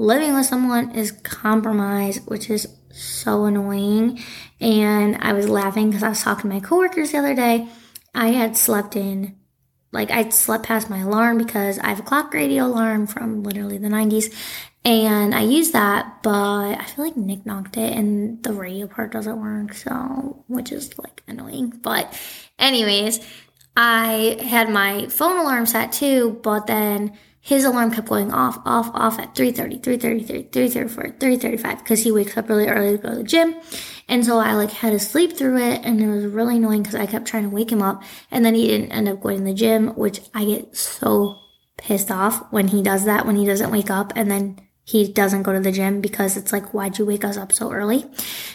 living 0.00 0.34
with 0.34 0.46
someone 0.46 0.92
is 0.92 1.12
compromise, 1.12 2.20
which 2.26 2.48
is 2.48 2.66
so 2.90 3.44
annoying. 3.44 4.18
And 4.60 5.16
I 5.20 5.32
was 5.32 5.48
laughing 5.48 5.90
because 5.90 6.02
I 6.02 6.08
was 6.08 6.22
talking 6.22 6.50
to 6.50 6.56
my 6.56 6.60
coworkers 6.60 7.12
the 7.12 7.18
other 7.18 7.34
day. 7.34 7.68
I 8.14 8.28
had 8.28 8.56
slept 8.56 8.96
in 8.96 9.36
like 9.92 10.10
I 10.10 10.28
slept 10.30 10.64
past 10.64 10.88
my 10.88 10.98
alarm 10.98 11.36
because 11.38 11.78
I 11.80 11.88
have 11.88 11.98
a 11.98 12.02
clock 12.02 12.32
radio 12.32 12.66
alarm 12.66 13.08
from 13.08 13.42
literally 13.42 13.76
the 13.76 13.88
90s 13.88 14.32
and 14.84 15.34
I 15.34 15.42
use 15.42 15.72
that, 15.72 16.22
but 16.22 16.78
I 16.78 16.84
feel 16.84 17.04
like 17.04 17.16
Nick 17.16 17.44
knocked 17.44 17.76
it 17.76 17.92
and 17.92 18.42
the 18.42 18.54
radio 18.54 18.86
part 18.86 19.12
doesn't 19.12 19.40
work, 19.40 19.74
so, 19.74 20.44
which 20.46 20.72
is 20.72 20.98
like 20.98 21.22
annoying. 21.28 21.78
But, 21.82 22.18
anyways, 22.58 23.20
I 23.76 24.38
had 24.40 24.70
my 24.70 25.06
phone 25.08 25.38
alarm 25.38 25.66
set 25.66 25.92
too, 25.92 26.40
but 26.42 26.66
then 26.66 27.18
his 27.40 27.64
alarm 27.64 27.90
kept 27.90 28.08
going 28.08 28.32
off, 28.32 28.58
off, 28.66 28.90
off 28.94 29.18
at 29.18 29.34
3.30, 29.34 29.80
3.33, 29.80 30.50
3.34, 30.50 31.18
3.35 31.18 31.78
because 31.78 32.02
he 32.02 32.12
wakes 32.12 32.36
up 32.36 32.48
really 32.48 32.68
early 32.68 32.96
to 32.96 33.02
go 33.02 33.10
to 33.10 33.16
the 33.16 33.24
gym. 33.24 33.54
And 34.08 34.24
so 34.24 34.38
I 34.38 34.54
like 34.54 34.70
had 34.70 34.90
to 34.90 34.98
sleep 34.98 35.36
through 35.36 35.56
it 35.58 35.80
and 35.84 36.00
it 36.02 36.08
was 36.08 36.26
really 36.26 36.56
annoying 36.56 36.82
because 36.82 36.96
I 36.96 37.06
kept 37.06 37.26
trying 37.26 37.44
to 37.44 37.48
wake 37.48 37.72
him 37.72 37.82
up 37.82 38.02
and 38.30 38.44
then 38.44 38.54
he 38.54 38.66
didn't 38.66 38.92
end 38.92 39.08
up 39.08 39.20
going 39.20 39.38
to 39.38 39.44
the 39.44 39.54
gym, 39.54 39.88
which 39.96 40.20
I 40.34 40.44
get 40.44 40.76
so 40.76 41.38
pissed 41.78 42.10
off 42.10 42.52
when 42.52 42.68
he 42.68 42.82
does 42.82 43.06
that, 43.06 43.24
when 43.24 43.36
he 43.36 43.46
doesn't 43.46 43.70
wake 43.70 43.90
up 43.90 44.12
and 44.16 44.30
then 44.30 44.60
he 44.84 45.10
doesn't 45.10 45.44
go 45.44 45.52
to 45.52 45.60
the 45.60 45.72
gym 45.72 46.00
because 46.00 46.36
it's 46.36 46.52
like, 46.52 46.74
why'd 46.74 46.98
you 46.98 47.06
wake 47.06 47.24
us 47.24 47.38
up 47.38 47.52
so 47.52 47.72
early? 47.72 48.04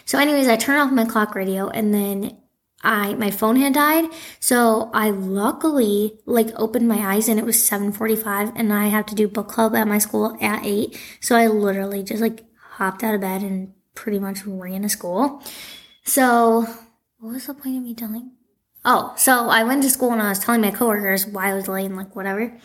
So 0.05 0.19
anyways, 0.19 0.47
I 0.47 0.57
turn 0.57 0.77
off 0.77 0.91
my 0.91 1.05
clock 1.05 1.33
radio 1.33 1.69
and 1.69 1.91
then 1.93 2.37
I, 2.85 3.15
my 3.15 3.31
phone 3.31 3.55
had 3.57 3.73
died. 3.73 4.05
So 4.39 4.91
I 4.93 5.09
luckily 5.09 6.19
like 6.25 6.49
opened 6.55 6.87
my 6.87 6.99
eyes 7.13 7.27
and 7.27 7.39
it 7.39 7.45
was 7.45 7.61
745 7.61 8.53
and 8.55 8.71
I 8.71 8.87
have 8.87 9.05
to 9.07 9.15
do 9.15 9.27
book 9.27 9.47
club 9.47 9.75
at 9.75 9.87
my 9.87 9.97
school 9.97 10.37
at 10.39 10.65
eight. 10.65 10.99
So 11.19 11.35
I 11.35 11.47
literally 11.47 12.03
just 12.03 12.21
like 12.21 12.45
hopped 12.57 13.03
out 13.03 13.15
of 13.15 13.21
bed 13.21 13.41
and 13.41 13.73
pretty 13.95 14.19
much 14.19 14.45
ran 14.45 14.83
to 14.83 14.89
school. 14.89 15.41
So 16.03 16.67
what 17.19 17.33
was 17.33 17.47
the 17.47 17.53
point 17.53 17.77
of 17.77 17.83
me 17.83 17.95
telling? 17.95 18.31
Oh, 18.85 19.13
so 19.17 19.49
I 19.49 19.63
went 19.63 19.81
to 19.83 19.89
school 19.89 20.11
and 20.11 20.21
I 20.21 20.29
was 20.29 20.39
telling 20.39 20.61
my 20.61 20.69
coworkers 20.69 21.25
why 21.25 21.49
I 21.49 21.55
was 21.55 21.67
late 21.67 21.85
and 21.85 21.97
like 21.97 22.15
whatever. 22.15 22.55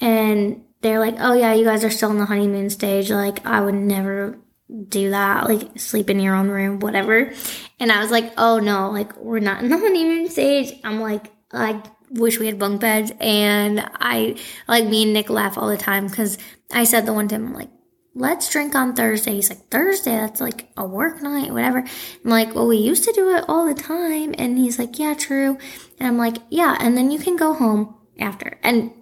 And 0.00 0.64
they're 0.82 1.00
like, 1.00 1.16
oh 1.18 1.32
yeah, 1.32 1.54
you 1.54 1.64
guys 1.64 1.82
are 1.84 1.90
still 1.90 2.10
in 2.10 2.18
the 2.18 2.26
honeymoon 2.26 2.68
stage. 2.68 3.10
Like, 3.10 3.46
I 3.46 3.62
would 3.62 3.74
never 3.74 4.38
do 4.88 5.10
that, 5.10 5.44
like 5.44 5.78
sleep 5.78 6.10
in 6.10 6.20
your 6.20 6.34
own 6.34 6.48
room, 6.48 6.80
whatever. 6.80 7.32
And 7.78 7.92
I 7.92 8.00
was 8.00 8.10
like, 8.10 8.32
oh 8.38 8.58
no, 8.58 8.90
like 8.90 9.16
we're 9.16 9.40
not 9.40 9.62
in 9.62 9.70
the 9.70 9.78
honeymoon 9.78 10.28
stage. 10.30 10.72
I'm 10.84 11.00
like, 11.00 11.32
I 11.52 11.82
wish 12.10 12.38
we 12.38 12.46
had 12.46 12.58
bunk 12.58 12.80
beds. 12.80 13.12
And 13.20 13.80
I, 13.94 14.36
like 14.66 14.86
me 14.86 15.04
and 15.04 15.12
Nick 15.12 15.30
laugh 15.30 15.58
all 15.58 15.68
the 15.68 15.76
time 15.76 16.06
because 16.06 16.38
I 16.72 16.84
said 16.84 17.06
the 17.06 17.12
one 17.12 17.28
time, 17.28 17.46
I'm 17.46 17.54
like, 17.54 17.70
let's 18.14 18.48
drink 18.50 18.74
on 18.74 18.94
Thursday. 18.94 19.34
He's 19.34 19.50
like, 19.50 19.68
Thursday? 19.70 20.12
That's 20.12 20.40
like 20.40 20.70
a 20.76 20.86
work 20.86 21.20
night, 21.20 21.52
whatever. 21.52 21.78
I'm 21.78 22.30
like, 22.30 22.54
well, 22.54 22.66
we 22.66 22.78
used 22.78 23.04
to 23.04 23.12
do 23.12 23.36
it 23.36 23.44
all 23.48 23.66
the 23.66 23.74
time. 23.74 24.34
And 24.38 24.56
he's 24.56 24.78
like, 24.78 24.98
yeah, 24.98 25.14
true. 25.14 25.58
And 25.98 26.08
I'm 26.08 26.16
like, 26.16 26.38
yeah. 26.50 26.76
And 26.80 26.96
then 26.96 27.10
you 27.10 27.18
can 27.18 27.36
go 27.36 27.52
home 27.52 27.94
after. 28.18 28.58
And 28.62 28.92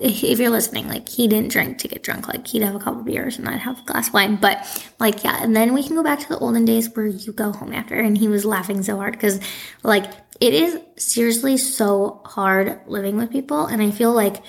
if 0.00 0.38
you're 0.38 0.50
listening, 0.50 0.88
like 0.88 1.08
he 1.08 1.28
didn't 1.28 1.50
drink 1.50 1.78
to 1.78 1.88
get 1.88 2.02
drunk. 2.02 2.26
Like 2.26 2.46
he'd 2.46 2.62
have 2.62 2.74
a 2.74 2.78
couple 2.78 3.02
beers 3.02 3.38
and 3.38 3.48
I'd 3.48 3.60
have 3.60 3.80
a 3.80 3.84
glass 3.84 4.08
of 4.08 4.14
wine. 4.14 4.36
But 4.36 4.66
like, 4.98 5.22
yeah. 5.22 5.42
And 5.42 5.54
then 5.54 5.74
we 5.74 5.82
can 5.82 5.94
go 5.94 6.02
back 6.02 6.20
to 6.20 6.28
the 6.28 6.38
olden 6.38 6.64
days 6.64 6.88
where 6.94 7.06
you 7.06 7.32
go 7.32 7.52
home 7.52 7.72
after 7.72 7.94
and 7.94 8.16
he 8.16 8.28
was 8.28 8.44
laughing 8.44 8.82
so 8.82 8.96
hard 8.96 9.12
because 9.12 9.40
like 9.82 10.10
it 10.40 10.54
is 10.54 10.80
seriously 10.96 11.58
so 11.58 12.22
hard 12.24 12.80
living 12.86 13.16
with 13.16 13.30
people. 13.30 13.66
And 13.66 13.82
I 13.82 13.90
feel 13.90 14.12
like 14.12 14.42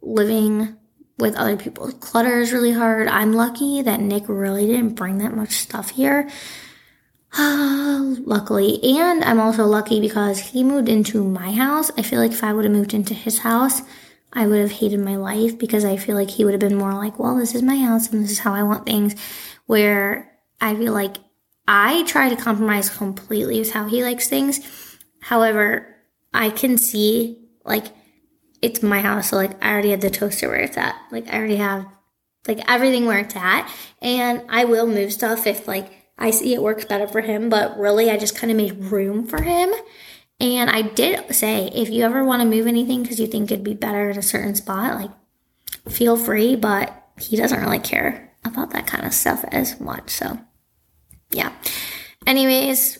living 0.00 0.76
with 1.18 1.34
other 1.36 1.56
people, 1.56 1.90
clutter 1.92 2.40
is 2.40 2.52
really 2.52 2.72
hard. 2.72 3.08
I'm 3.08 3.32
lucky 3.32 3.82
that 3.82 4.00
Nick 4.00 4.24
really 4.28 4.66
didn't 4.66 4.94
bring 4.94 5.18
that 5.18 5.34
much 5.34 5.50
stuff 5.50 5.90
here. 5.90 6.30
luckily. 8.26 8.78
And 8.96 9.24
I'm 9.24 9.40
also 9.40 9.66
lucky 9.66 10.00
because 10.00 10.38
he 10.38 10.62
moved 10.62 10.88
into 10.88 11.24
my 11.24 11.50
house. 11.50 11.90
I 11.98 12.02
feel 12.02 12.20
like 12.20 12.30
if 12.30 12.44
I 12.44 12.52
would 12.52 12.64
have 12.64 12.72
moved 12.72 12.94
into 12.94 13.12
his 13.12 13.38
house, 13.38 13.82
I 14.34 14.46
would 14.46 14.60
have 14.60 14.72
hated 14.72 15.00
my 15.00 15.16
life 15.16 15.58
because 15.58 15.84
I 15.84 15.96
feel 15.96 16.16
like 16.16 16.30
he 16.30 16.44
would 16.44 16.54
have 16.54 16.60
been 16.60 16.76
more 16.76 16.94
like, 16.94 17.18
well, 17.18 17.36
this 17.36 17.54
is 17.54 17.62
my 17.62 17.76
house 17.76 18.10
and 18.10 18.24
this 18.24 18.32
is 18.32 18.40
how 18.40 18.52
I 18.52 18.64
want 18.64 18.86
things. 18.86 19.14
Where 19.66 20.38
I 20.60 20.74
feel 20.74 20.92
like 20.92 21.16
I 21.68 22.02
try 22.04 22.28
to 22.28 22.36
compromise 22.36 22.90
completely 22.90 23.58
with 23.60 23.72
how 23.72 23.86
he 23.86 24.02
likes 24.02 24.28
things. 24.28 24.60
However, 25.22 25.94
I 26.32 26.50
can 26.50 26.76
see 26.76 27.48
like 27.64 27.86
it's 28.60 28.82
my 28.82 29.00
house. 29.00 29.30
So 29.30 29.36
like 29.36 29.62
I 29.62 29.70
already 29.72 29.90
have 29.90 30.00
the 30.00 30.10
toaster 30.10 30.48
where 30.48 30.60
it's 30.60 30.76
at. 30.76 30.96
Like 31.10 31.28
I 31.28 31.38
already 31.38 31.56
have 31.56 31.86
like 32.48 32.60
everything 32.68 33.06
where 33.06 33.20
it's 33.20 33.36
at. 33.36 33.70
And 34.02 34.42
I 34.48 34.64
will 34.64 34.86
move 34.86 35.12
stuff 35.12 35.46
if 35.46 35.68
like 35.68 35.90
I 36.18 36.30
see 36.30 36.54
it 36.54 36.62
works 36.62 36.84
better 36.84 37.06
for 37.06 37.20
him. 37.20 37.48
But 37.48 37.78
really, 37.78 38.10
I 38.10 38.16
just 38.16 38.36
kind 38.36 38.50
of 38.50 38.56
made 38.56 38.84
room 38.84 39.26
for 39.26 39.42
him 39.42 39.72
and 40.40 40.70
I 40.70 40.82
did 40.82 41.34
say, 41.34 41.70
if 41.74 41.90
you 41.90 42.04
ever 42.04 42.24
want 42.24 42.42
to 42.42 42.48
move 42.48 42.66
anything 42.66 43.02
because 43.02 43.20
you 43.20 43.26
think 43.26 43.50
it'd 43.50 43.64
be 43.64 43.74
better 43.74 44.10
at 44.10 44.16
a 44.16 44.22
certain 44.22 44.54
spot, 44.54 45.00
like 45.00 45.10
feel 45.88 46.16
free, 46.16 46.56
but 46.56 47.08
he 47.18 47.36
doesn't 47.36 47.60
really 47.60 47.78
care 47.78 48.32
about 48.44 48.70
that 48.70 48.86
kind 48.86 49.06
of 49.06 49.14
stuff 49.14 49.44
as 49.52 49.80
much. 49.80 50.10
So, 50.10 50.38
yeah. 51.30 51.52
Anyways, 52.26 52.98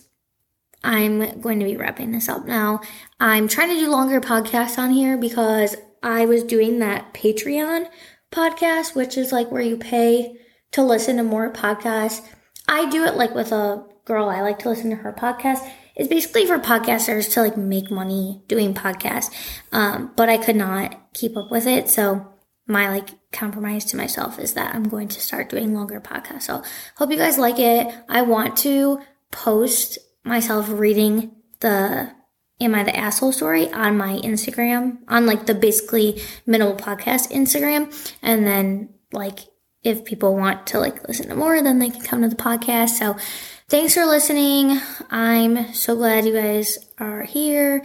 I'm 0.83 1.41
going 1.41 1.59
to 1.59 1.65
be 1.65 1.77
wrapping 1.77 2.13
this 2.13 2.29
up 2.29 2.47
now. 2.47 2.81
I'm 3.19 3.49
trying 3.49 3.71
to 3.71 3.81
do 3.81 3.91
longer 3.91 4.21
podcasts 4.21 4.79
on 4.79 4.91
here 4.91 5.17
because 5.17 5.77
I 6.03 6.27
was 6.27 6.45
doing 6.45 6.79
that 6.79 7.15
Patreon 7.15 7.89
podcast, 8.31 8.95
which 8.95 9.17
is 9.17 9.33
like 9.33 9.51
where 9.51 9.63
you 9.63 9.77
pay 9.77 10.37
to 10.73 10.83
listen 10.83 11.17
to 11.17 11.23
more 11.23 11.53
podcasts. 11.53 12.27
I 12.69 12.89
do 12.91 13.05
it 13.05 13.15
like 13.15 13.35
with 13.35 13.53
a 13.53 13.85
girl. 14.05 14.29
I 14.29 14.43
like 14.43 14.59
to 14.61 14.69
listen 14.69 14.91
to 14.91 14.97
her 14.97 15.13
podcast 15.13 15.69
it's 15.95 16.09
basically 16.09 16.47
for 16.47 16.59
podcasters 16.59 17.33
to 17.33 17.43
like 17.43 17.57
make 17.57 17.91
money 17.91 18.43
doing 18.49 18.75
podcasts. 18.75 19.31
Um, 19.73 20.13
but 20.17 20.29
I 20.29 20.39
could 20.39 20.57
not 20.57 21.13
keep 21.15 21.37
up 21.37 21.51
with 21.51 21.67
it. 21.67 21.89
So 21.89 22.27
my 22.67 22.89
like 22.89 23.11
compromise 23.33 23.85
to 23.87 23.97
myself 23.97 24.39
is 24.39 24.55
that 24.55 24.75
I'm 24.75 24.89
going 24.89 25.09
to 25.09 25.21
start 25.21 25.51
doing 25.51 25.75
longer 25.75 26.01
podcasts. 26.01 26.43
So 26.43 26.63
hope 26.97 27.11
you 27.11 27.17
guys 27.17 27.39
like 27.39 27.59
it. 27.59 27.95
I 28.09 28.23
want 28.23 28.57
to 28.59 29.01
post 29.31 29.99
myself 30.25 30.69
reading 30.69 31.33
the 31.61 32.13
Am 32.61 32.75
I 32.75 32.85
the 32.85 32.97
Asshole 32.97 33.33
story 33.33 33.71
on 33.73 33.97
my 33.97 34.19
Instagram, 34.19 34.99
on 35.09 35.27
like 35.27 35.47
the 35.47 35.55
basically 35.55 36.23
minimal 36.47 36.77
podcast 36.77 37.31
Instagram. 37.33 37.93
And 38.23 38.47
then 38.47 38.91
like 39.13 39.41
if 39.83 40.05
people 40.05 40.35
want 40.35 40.67
to 40.69 40.81
like 40.81 41.07
listen 41.07 41.29
to 41.29 41.35
more, 41.35 41.63
then 41.63 41.79
they 41.79 41.91
can 41.91 42.03
come 42.03 42.23
to 42.23 42.29
the 42.29 42.37
podcast. 42.37 42.91
So 42.91 43.17
Thanks 43.67 43.95
for 43.95 44.05
listening. 44.05 44.79
I'm 45.11 45.73
so 45.73 45.97
glad 45.97 46.27
you 46.27 46.35
guys 46.35 46.79
are 46.99 47.23
here. 47.23 47.83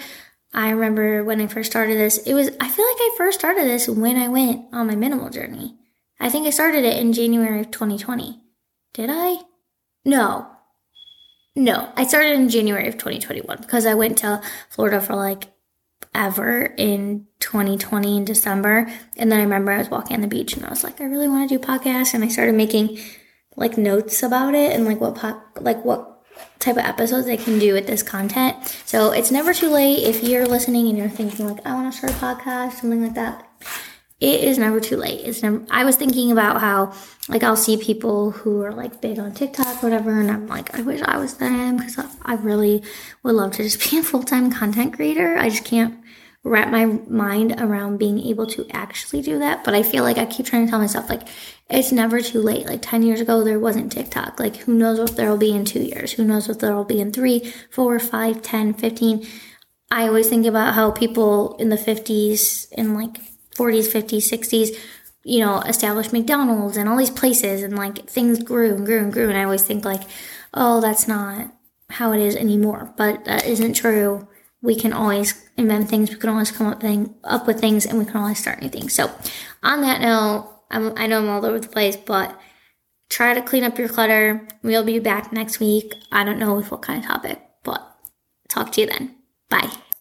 I 0.53 0.71
remember 0.71 1.23
when 1.23 1.39
I 1.39 1.47
first 1.47 1.71
started 1.71 1.97
this, 1.97 2.17
it 2.17 2.33
was, 2.33 2.49
I 2.59 2.67
feel 2.67 2.85
like 2.85 2.97
I 2.99 3.15
first 3.17 3.39
started 3.39 3.63
this 3.63 3.87
when 3.87 4.17
I 4.17 4.27
went 4.27 4.65
on 4.73 4.87
my 4.87 4.95
minimal 4.95 5.29
journey. 5.29 5.77
I 6.19 6.29
think 6.29 6.45
I 6.45 6.49
started 6.49 6.83
it 6.83 6.97
in 6.97 7.13
January 7.13 7.61
of 7.61 7.71
2020. 7.71 8.41
Did 8.93 9.09
I? 9.09 9.37
No. 10.03 10.47
No, 11.55 11.93
I 11.95 12.05
started 12.05 12.33
in 12.33 12.49
January 12.49 12.89
of 12.89 12.95
2021 12.95 13.59
because 13.61 13.85
I 13.85 13.93
went 13.93 14.17
to 14.17 14.41
Florida 14.69 14.99
for 14.99 15.15
like 15.15 15.47
ever 16.13 16.73
in 16.77 17.27
2020 17.39 18.17
in 18.17 18.25
December. 18.25 18.91
And 19.15 19.31
then 19.31 19.39
I 19.39 19.43
remember 19.43 19.71
I 19.71 19.77
was 19.77 19.89
walking 19.89 20.15
on 20.15 20.21
the 20.21 20.27
beach 20.27 20.57
and 20.57 20.65
I 20.65 20.69
was 20.69 20.83
like, 20.83 20.99
I 20.99 21.05
really 21.05 21.29
want 21.29 21.49
to 21.49 21.57
do 21.57 21.65
podcasts. 21.65 22.13
And 22.13 22.23
I 22.23 22.27
started 22.27 22.55
making 22.55 22.99
like 23.55 23.77
notes 23.77 24.23
about 24.23 24.55
it 24.55 24.71
and 24.71 24.85
like 24.85 25.01
what 25.01 25.15
po- 25.15 25.41
like 25.59 25.83
what 25.83 26.09
type 26.59 26.77
of 26.77 26.83
episodes 26.83 27.27
I 27.27 27.37
can 27.37 27.59
do 27.59 27.73
with 27.73 27.87
this 27.87 28.03
content. 28.03 28.55
So 28.85 29.11
it's 29.11 29.31
never 29.31 29.53
too 29.53 29.69
late 29.69 30.03
if 30.03 30.23
you're 30.23 30.45
listening 30.45 30.87
and 30.87 30.97
you're 30.97 31.09
thinking 31.09 31.47
like 31.47 31.65
I 31.65 31.73
want 31.73 31.91
to 31.91 31.97
start 31.97 32.13
a 32.13 32.15
podcast, 32.15 32.73
something 32.79 33.03
like 33.03 33.15
that. 33.15 33.45
It 34.19 34.43
is 34.43 34.57
never 34.57 34.81
too 34.81 34.97
late. 34.97 35.21
It's 35.25 35.41
never. 35.41 35.65
I 35.69 35.85
was 35.85 35.95
thinking 35.95 36.31
about 36.31 36.59
how 36.59 36.93
like 37.29 37.41
I'll 37.41 37.55
see 37.55 37.77
people 37.77 38.31
who 38.31 38.61
are 38.63 38.73
like 38.73 38.99
big 38.99 39.17
on 39.17 39.33
TikTok, 39.33 39.81
whatever, 39.81 40.19
and 40.19 40.29
I'm 40.29 40.47
like, 40.47 40.77
I 40.77 40.81
wish 40.81 41.01
I 41.01 41.17
was 41.17 41.35
them 41.37 41.77
because 41.77 41.97
I 42.23 42.33
really 42.33 42.83
would 43.23 43.35
love 43.35 43.53
to 43.53 43.63
just 43.63 43.89
be 43.89 43.97
a 43.97 44.03
full 44.03 44.23
time 44.23 44.51
content 44.51 44.93
creator. 44.93 45.37
I 45.37 45.49
just 45.49 45.63
can't 45.63 45.98
wrap 46.43 46.69
my 46.69 46.85
mind 46.85 47.55
around 47.59 47.97
being 47.97 48.19
able 48.19 48.47
to 48.47 48.65
actually 48.71 49.21
do 49.21 49.39
that. 49.39 49.63
But 49.63 49.75
I 49.75 49.83
feel 49.83 50.03
like 50.03 50.17
I 50.17 50.25
keep 50.25 50.45
trying 50.45 50.65
to 50.65 50.69
tell 50.69 50.79
myself, 50.79 51.09
like, 51.09 51.27
it's 51.69 51.91
never 51.91 52.21
too 52.21 52.41
late. 52.41 52.65
Like 52.65 52.81
10 52.81 53.03
years 53.03 53.21
ago, 53.21 53.43
there 53.43 53.59
wasn't 53.59 53.91
TikTok. 53.91 54.39
Like, 54.39 54.55
who 54.57 54.73
knows 54.73 54.99
what 54.99 55.15
there'll 55.15 55.37
be 55.37 55.51
in 55.51 55.65
two 55.65 55.81
years? 55.81 56.13
Who 56.13 56.23
knows 56.23 56.47
what 56.47 56.59
there'll 56.59 56.85
be 56.85 57.01
in 57.01 57.11
three, 57.11 57.53
four, 57.69 57.99
five, 57.99 58.41
10, 58.41 58.73
15? 58.73 59.27
I 59.91 60.07
always 60.07 60.29
think 60.29 60.45
about 60.45 60.75
how 60.75 60.91
people 60.91 61.55
in 61.57 61.69
the 61.69 61.75
50s, 61.75 62.71
in 62.71 62.93
like 62.93 63.19
40s, 63.55 63.91
50s, 63.91 64.31
60s, 64.31 64.77
you 65.23 65.39
know, 65.39 65.59
established 65.61 66.13
McDonald's 66.13 66.77
and 66.77 66.87
all 66.87 66.97
these 66.97 67.09
places 67.09 67.61
and 67.61 67.75
like 67.75 68.07
things 68.09 68.41
grew 68.41 68.73
and 68.73 68.85
grew 68.85 68.99
and 68.99 69.11
grew. 69.11 69.29
And 69.29 69.37
I 69.37 69.43
always 69.43 69.63
think 69.63 69.83
like, 69.83 70.03
oh, 70.53 70.79
that's 70.79 71.07
not 71.07 71.53
how 71.89 72.13
it 72.13 72.21
is 72.21 72.35
anymore. 72.35 72.93
But 72.97 73.25
that 73.25 73.45
isn't 73.45 73.73
true 73.73 74.27
we 74.61 74.75
can 74.75 74.93
always 74.93 75.49
invent 75.57 75.89
things, 75.89 76.09
we 76.09 76.17
can 76.17 76.29
always 76.29 76.51
come 76.51 76.67
up, 76.67 76.81
thing, 76.81 77.15
up 77.23 77.47
with 77.47 77.59
things, 77.59 77.85
and 77.85 77.97
we 77.97 78.05
can 78.05 78.17
always 78.17 78.39
start 78.39 78.61
new 78.61 78.69
things. 78.69 78.93
So, 78.93 79.11
on 79.63 79.81
that 79.81 80.01
note, 80.01 80.49
I'm, 80.69 80.93
I 80.97 81.07
know 81.07 81.19
I'm 81.19 81.29
all 81.29 81.45
over 81.45 81.59
the 81.59 81.67
place, 81.67 81.95
but 81.95 82.37
try 83.09 83.33
to 83.33 83.41
clean 83.41 83.63
up 83.63 83.77
your 83.77 83.89
clutter. 83.89 84.47
We'll 84.61 84.83
be 84.83 84.99
back 84.99 85.31
next 85.31 85.59
week. 85.59 85.93
I 86.11 86.23
don't 86.23 86.39
know 86.39 86.55
with 86.55 86.71
what 86.71 86.81
kind 86.81 86.99
of 86.99 87.07
topic, 87.07 87.41
but 87.63 87.81
talk 88.49 88.71
to 88.73 88.81
you 88.81 88.87
then. 88.87 89.15
Bye. 89.49 89.71